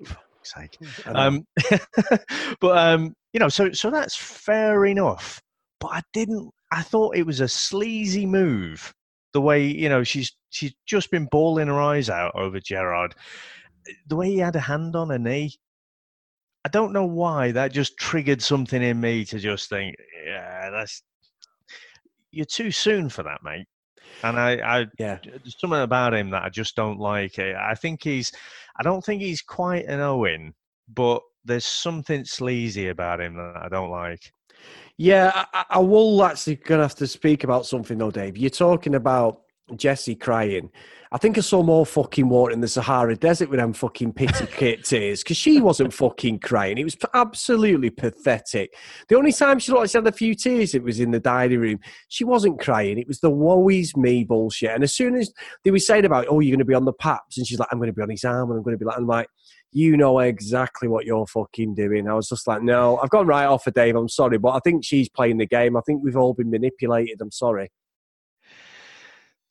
Fuck's 0.05 0.53
sake. 0.55 0.77
Um, 1.07 1.45
but 2.61 2.77
um, 2.77 3.13
you 3.33 3.39
know, 3.39 3.49
so 3.49 3.71
so 3.71 3.89
that's 3.89 4.15
fair 4.15 4.85
enough. 4.85 5.41
But 5.79 5.91
I 5.93 6.01
didn't. 6.13 6.49
I 6.71 6.81
thought 6.83 7.15
it 7.15 7.25
was 7.25 7.39
a 7.41 7.47
sleazy 7.47 8.25
move. 8.25 8.93
The 9.33 9.41
way 9.41 9.65
you 9.65 9.89
know 9.89 10.03
she's 10.03 10.31
she's 10.49 10.73
just 10.85 11.11
been 11.11 11.25
bawling 11.25 11.67
her 11.67 11.81
eyes 11.81 12.09
out 12.09 12.35
over 12.35 12.59
Gerard. 12.59 13.15
The 14.07 14.15
way 14.15 14.29
he 14.31 14.37
had 14.37 14.55
a 14.55 14.59
hand 14.59 14.95
on 14.95 15.09
her 15.09 15.19
knee. 15.19 15.55
I 16.65 16.69
don't 16.69 16.93
know 16.93 17.05
why 17.05 17.51
that 17.51 17.73
just 17.73 17.97
triggered 17.97 18.41
something 18.41 18.81
in 18.81 19.01
me 19.01 19.25
to 19.25 19.37
just 19.37 19.69
think, 19.69 19.97
yeah, 20.25 20.69
that's 20.69 21.03
you're 22.31 22.45
too 22.45 22.71
soon 22.71 23.09
for 23.09 23.23
that, 23.23 23.43
mate. 23.43 23.67
And 24.23 24.39
I, 24.39 24.53
I 24.55 24.87
yeah. 24.97 25.17
there's 25.23 25.59
something 25.59 25.81
about 25.81 26.13
him 26.13 26.29
that 26.31 26.43
I 26.43 26.49
just 26.49 26.75
don't 26.75 26.99
like. 26.99 27.37
Eh, 27.39 27.53
I 27.57 27.75
think 27.75 28.03
he's, 28.03 28.31
I 28.77 28.83
don't 28.83 29.03
think 29.03 29.21
he's 29.21 29.41
quite 29.41 29.85
an 29.85 29.99
Owen, 29.99 30.53
but 30.93 31.21
there's 31.45 31.65
something 31.65 32.23
sleazy 32.25 32.87
about 32.87 33.21
him 33.21 33.35
that 33.35 33.57
I 33.57 33.67
don't 33.69 33.91
like. 33.91 34.31
Yeah, 34.97 35.45
I, 35.53 35.65
I- 35.69 35.79
will 35.79 36.23
actually 36.23 36.55
gonna 36.57 36.83
have 36.83 36.95
to 36.95 37.07
speak 37.07 37.43
about 37.43 37.65
something 37.65 37.97
though, 37.97 38.11
Dave. 38.11 38.37
You're 38.37 38.49
talking 38.49 38.95
about 38.95 39.41
Jesse 39.75 40.15
crying. 40.15 40.69
I 41.11 41.17
think 41.19 41.37
I 41.37 41.41
saw 41.41 41.61
more 41.61 41.85
fucking 41.85 42.27
water 42.27 42.53
in 42.53 42.59
the 42.61 42.67
Sahara 42.67 43.15
Desert 43.15 43.49
with 43.49 43.59
them 43.59 43.71
fucking 43.71 44.13
pity 44.13 44.45
kit 44.57 44.83
tears 44.83 45.21
because 45.21 45.37
she 45.37 45.61
wasn't 45.61 45.93
fucking 45.93 46.39
crying. 46.39 46.77
It 46.79 46.83
was 46.83 46.97
absolutely 47.13 47.91
pathetic. 47.91 48.73
The 49.09 49.15
only 49.15 49.31
time 49.31 49.59
she 49.59 49.71
looked 49.71 49.81
like 49.81 49.89
she 49.91 49.97
had 49.97 50.07
a 50.07 50.11
few 50.11 50.33
tears, 50.33 50.73
it 50.73 50.83
was 50.83 50.99
in 50.99 51.11
the 51.11 51.19
diary 51.19 51.57
room. 51.57 51.79
She 52.09 52.23
wasn't 52.23 52.59
crying. 52.59 52.97
It 52.97 53.07
was 53.07 53.19
the 53.19 53.29
woe 53.29 53.69
is 53.69 53.95
me 53.95 54.23
bullshit. 54.23 54.71
And 54.71 54.83
as 54.83 54.95
soon 54.95 55.15
as 55.15 55.31
they 55.63 55.69
were 55.71 55.77
saying 55.79 56.05
about, 56.05 56.25
oh, 56.29 56.39
you're 56.39 56.55
going 56.55 56.59
to 56.59 56.65
be 56.65 56.73
on 56.73 56.85
the 56.85 56.93
paps, 56.93 57.37
and 57.37 57.45
she's 57.45 57.59
like, 57.59 57.69
I'm 57.71 57.77
going 57.77 57.87
to 57.89 57.93
be 57.93 58.01
on 58.01 58.09
his 58.09 58.23
arm, 58.23 58.49
and 58.49 58.57
I'm 58.57 58.63
going 58.63 58.75
to 58.75 58.79
be 58.79 58.85
like, 58.85 58.97
I'm 58.97 59.05
like, 59.07 59.27
you 59.73 59.97
know 59.97 60.19
exactly 60.19 60.87
what 60.87 61.05
you're 61.05 61.27
fucking 61.27 61.75
doing. 61.75 62.07
I 62.07 62.13
was 62.13 62.29
just 62.29 62.47
like, 62.47 62.61
no, 62.61 62.97
I've 62.97 63.09
gone 63.09 63.27
right 63.27 63.45
off 63.45 63.63
for 63.63 63.71
Dave. 63.71 63.95
I'm 63.95 64.09
sorry, 64.09 64.37
but 64.37 64.49
I 64.49 64.59
think 64.59 64.85
she's 64.85 65.09
playing 65.09 65.37
the 65.37 65.45
game. 65.45 65.75
I 65.75 65.81
think 65.81 66.03
we've 66.03 66.17
all 66.17 66.33
been 66.33 66.51
manipulated. 66.51 67.19
I'm 67.21 67.31
sorry. 67.31 67.71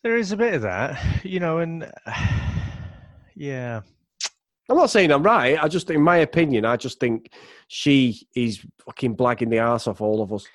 There 0.03 0.17
is 0.17 0.33
a 0.33 0.37
bit 0.37 0.55
of 0.55 0.63
that, 0.63 1.25
you 1.25 1.41
know, 1.41 1.59
and 1.59 1.91
yeah, 3.35 3.83
I'm 4.69 4.77
not 4.77 4.91
saying 4.91 5.13
I'm 5.13 5.23
right. 5.23 5.63
I 5.63 5.69
just, 5.69 5.91
in 5.91 6.03
my 6.03 6.19
opinion, 6.19 6.65
I 6.65 6.77
just 6.77 6.99
think 6.99 7.31
she 7.69 8.27
is 8.35 8.65
fucking 8.85 9.17
blagging 9.17 9.51
the 9.51 9.59
ass 9.59 9.87
off 9.87 10.01
all 10.01 10.23
of 10.23 10.33
us. 10.33 10.47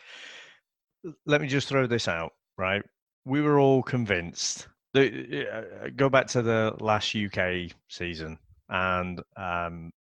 let 1.26 1.42
me 1.42 1.48
just 1.48 1.68
throw 1.68 1.88
this 1.88 2.08
out, 2.08 2.34
right? 2.58 2.84
We 3.26 3.42
were 3.42 3.60
all 3.60 3.84
convinced. 3.84 4.68
The, 4.94 5.48
uh, 5.50 5.90
go 5.96 6.10
back 6.10 6.28
to 6.28 6.42
the 6.42 6.74
last 6.80 7.16
UK 7.16 7.72
season, 7.90 8.38
and 8.70 9.22
um, 9.38 9.92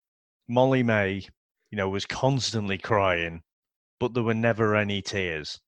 Molly-Mae, 0.48 1.26
you 1.70 1.76
know, 1.76 1.88
was 1.88 2.06
constantly 2.06 2.78
crying, 2.78 3.42
but 4.00 4.14
there 4.14 4.22
were 4.22 4.34
never 4.34 4.76
any 4.76 5.02
tears. 5.02 5.58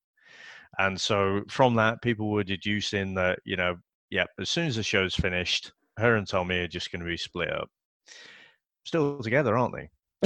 And 0.78 1.00
so 1.00 1.42
from 1.48 1.74
that, 1.76 2.02
people 2.02 2.30
were 2.30 2.44
deducing 2.44 3.14
that, 3.14 3.40
you 3.44 3.56
know, 3.56 3.76
yeah, 4.10 4.24
as 4.40 4.48
soon 4.48 4.66
as 4.66 4.76
the 4.76 4.82
show's 4.82 5.14
finished, 5.14 5.72
her 5.98 6.16
and 6.16 6.26
Tommy 6.26 6.58
are 6.58 6.68
just 6.68 6.92
going 6.92 7.00
to 7.00 7.08
be 7.08 7.16
split 7.16 7.52
up. 7.52 7.68
Still 8.84 9.20
together, 9.22 9.56
aren't 9.58 9.74
they? 9.74 9.90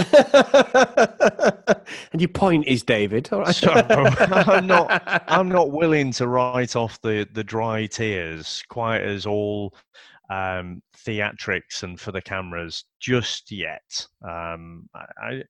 and 2.13 2.21
your 2.21 2.29
point 2.29 2.67
is, 2.67 2.83
David. 2.83 3.29
All 3.33 3.41
right. 3.41 3.55
So, 3.55 3.71
I'm 3.91 4.67
not- 4.67 5.25
I'm 5.29 5.49
not 5.49 5.71
willing 5.73 6.13
to 6.13 6.29
write 6.29 6.77
off 6.77 7.01
the 7.03 7.29
the 7.33 7.45
dry 7.45 7.87
tears 7.87 8.63
quite 8.69 9.03
as 9.03 9.27
all 9.27 9.75
um, 10.33 10.83
theatrics 10.97 11.83
and 11.83 12.01
for 12.01 12.13
the 12.13 12.23
cameras 12.23 12.85
just 13.01 13.51
yet. 13.51 14.07
Um, 14.27 14.89
I, 14.95 15.43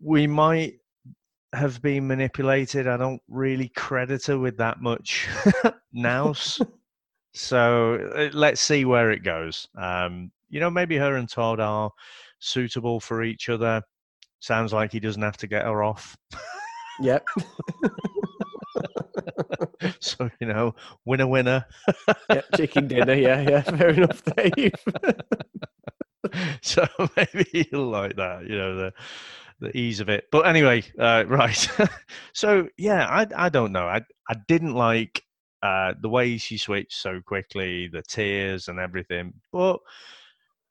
we 0.00 0.26
might 0.26 0.74
have 1.54 1.80
been 1.80 2.06
manipulated. 2.06 2.86
I 2.86 2.96
don't 2.96 3.22
really 3.28 3.68
credit 3.68 4.26
her 4.26 4.38
with 4.38 4.56
that 4.58 4.82
much 4.82 5.28
nous. 5.92 6.60
so 7.32 7.94
uh, 8.14 8.30
let's 8.32 8.60
see 8.60 8.84
where 8.84 9.10
it 9.10 9.22
goes. 9.22 9.68
Um, 9.76 10.30
you 10.50 10.60
know, 10.60 10.70
maybe 10.70 10.96
her 10.96 11.16
and 11.16 11.28
Todd 11.28 11.60
are 11.60 11.90
suitable 12.40 13.00
for 13.00 13.22
each 13.22 13.48
other. 13.48 13.82
Sounds 14.40 14.72
like 14.72 14.92
he 14.92 15.00
doesn't 15.00 15.22
have 15.22 15.38
to 15.38 15.46
get 15.46 15.64
her 15.64 15.82
off. 15.82 16.16
Yep. 17.00 17.26
so 20.00 20.30
you 20.40 20.46
know, 20.46 20.74
winner 21.04 21.26
winner. 21.26 21.66
yep. 22.30 22.44
Chicken 22.56 22.88
dinner. 22.88 23.14
Yeah. 23.14 23.40
Yeah. 23.40 23.62
Fair 23.62 23.90
enough, 23.90 24.22
Dave. 24.24 24.72
so 26.62 26.86
maybe 27.16 27.68
you'll 27.70 27.88
like 27.88 28.16
that, 28.16 28.46
you 28.48 28.56
know, 28.56 28.76
the 28.76 28.92
the 29.60 29.76
ease 29.76 30.00
of 30.00 30.08
it. 30.08 30.24
But 30.30 30.46
anyway, 30.46 30.82
uh, 30.98 31.24
right. 31.26 31.68
so 32.32 32.68
yeah, 32.76 33.06
I 33.06 33.26
I 33.46 33.48
don't 33.48 33.72
know. 33.72 33.86
I 33.86 34.02
I 34.28 34.34
didn't 34.48 34.74
like 34.74 35.22
uh, 35.62 35.94
the 36.00 36.08
way 36.08 36.36
she 36.36 36.58
switched 36.58 37.00
so 37.00 37.20
quickly, 37.24 37.88
the 37.88 38.02
tears 38.02 38.68
and 38.68 38.78
everything. 38.78 39.32
But 39.52 39.78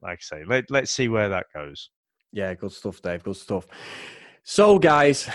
like 0.01 0.19
I 0.19 0.21
say, 0.21 0.43
let 0.47 0.69
let's 0.69 0.91
see 0.91 1.07
where 1.07 1.29
that 1.29 1.47
goes. 1.53 1.89
Yeah, 2.31 2.53
good 2.55 2.71
stuff, 2.71 3.01
Dave. 3.01 3.23
Good 3.23 3.35
stuff. 3.35 3.67
So, 4.45 4.77
guys, 4.77 5.29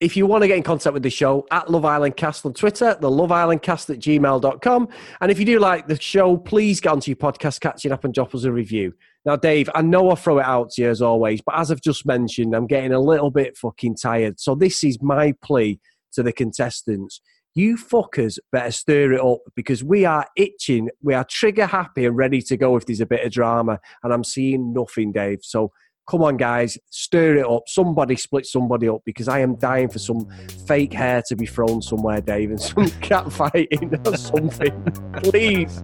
if 0.00 0.16
you 0.16 0.26
want 0.26 0.40
to 0.40 0.48
get 0.48 0.56
in 0.56 0.62
contact 0.62 0.94
with 0.94 1.02
the 1.02 1.10
show, 1.10 1.46
at 1.50 1.70
Love 1.70 1.84
Island 1.84 2.16
Cast 2.16 2.46
on 2.46 2.54
Twitter, 2.54 2.96
the 2.98 3.10
Love 3.10 3.30
Island 3.30 3.60
Cast 3.60 3.90
at 3.90 3.98
gmail.com. 3.98 4.88
And 5.20 5.30
if 5.30 5.38
you 5.38 5.44
do 5.44 5.58
like 5.58 5.86
the 5.86 6.00
show, 6.00 6.38
please 6.38 6.80
get 6.80 6.92
onto 6.92 7.10
your 7.10 7.16
podcast, 7.16 7.60
catch 7.60 7.84
it 7.84 7.92
up, 7.92 8.04
and 8.04 8.14
drop 8.14 8.34
us 8.34 8.44
a 8.44 8.52
review. 8.52 8.94
Now, 9.26 9.36
Dave, 9.36 9.68
I 9.74 9.82
know 9.82 10.10
I 10.10 10.14
throw 10.14 10.38
it 10.38 10.46
out 10.46 10.70
to 10.70 10.82
you 10.82 10.88
as 10.88 11.02
always, 11.02 11.42
but 11.42 11.58
as 11.58 11.70
I've 11.70 11.82
just 11.82 12.06
mentioned, 12.06 12.56
I'm 12.56 12.66
getting 12.66 12.94
a 12.94 13.00
little 13.00 13.30
bit 13.30 13.58
fucking 13.58 13.96
tired. 13.96 14.40
So, 14.40 14.54
this 14.54 14.82
is 14.82 14.96
my 15.02 15.34
plea 15.42 15.78
to 16.14 16.22
the 16.22 16.32
contestants. 16.32 17.20
You 17.54 17.76
fuckers 17.76 18.38
better 18.50 18.70
stir 18.70 19.12
it 19.12 19.20
up 19.20 19.40
because 19.54 19.84
we 19.84 20.06
are 20.06 20.26
itching. 20.36 20.88
We 21.02 21.12
are 21.12 21.26
trigger 21.28 21.66
happy 21.66 22.06
and 22.06 22.16
ready 22.16 22.40
to 22.40 22.56
go 22.56 22.76
if 22.76 22.86
there's 22.86 23.02
a 23.02 23.06
bit 23.06 23.26
of 23.26 23.30
drama. 23.30 23.78
And 24.02 24.12
I'm 24.12 24.24
seeing 24.24 24.72
nothing, 24.72 25.12
Dave. 25.12 25.40
So, 25.42 25.70
come 26.08 26.22
on, 26.22 26.36
guys, 26.36 26.78
stir 26.90 27.36
it 27.38 27.46
up. 27.46 27.62
Somebody 27.66 28.16
split 28.16 28.46
somebody 28.46 28.88
up 28.88 29.02
because 29.04 29.28
I 29.28 29.40
am 29.40 29.56
dying 29.56 29.88
for 29.88 29.98
some 29.98 30.28
fake 30.66 30.92
hair 30.92 31.22
to 31.28 31.36
be 31.36 31.46
thrown 31.46 31.82
somewhere, 31.82 32.20
Dave, 32.20 32.50
and 32.50 32.60
some 32.60 32.88
cat 33.00 33.32
fighting 33.32 34.00
or 34.06 34.16
something. 34.16 34.82
Please. 35.22 35.82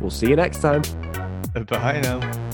We'll 0.00 0.10
see 0.10 0.28
you 0.28 0.36
next 0.36 0.60
time. 0.60 0.82
Bye 1.66 2.00
now. 2.02 2.52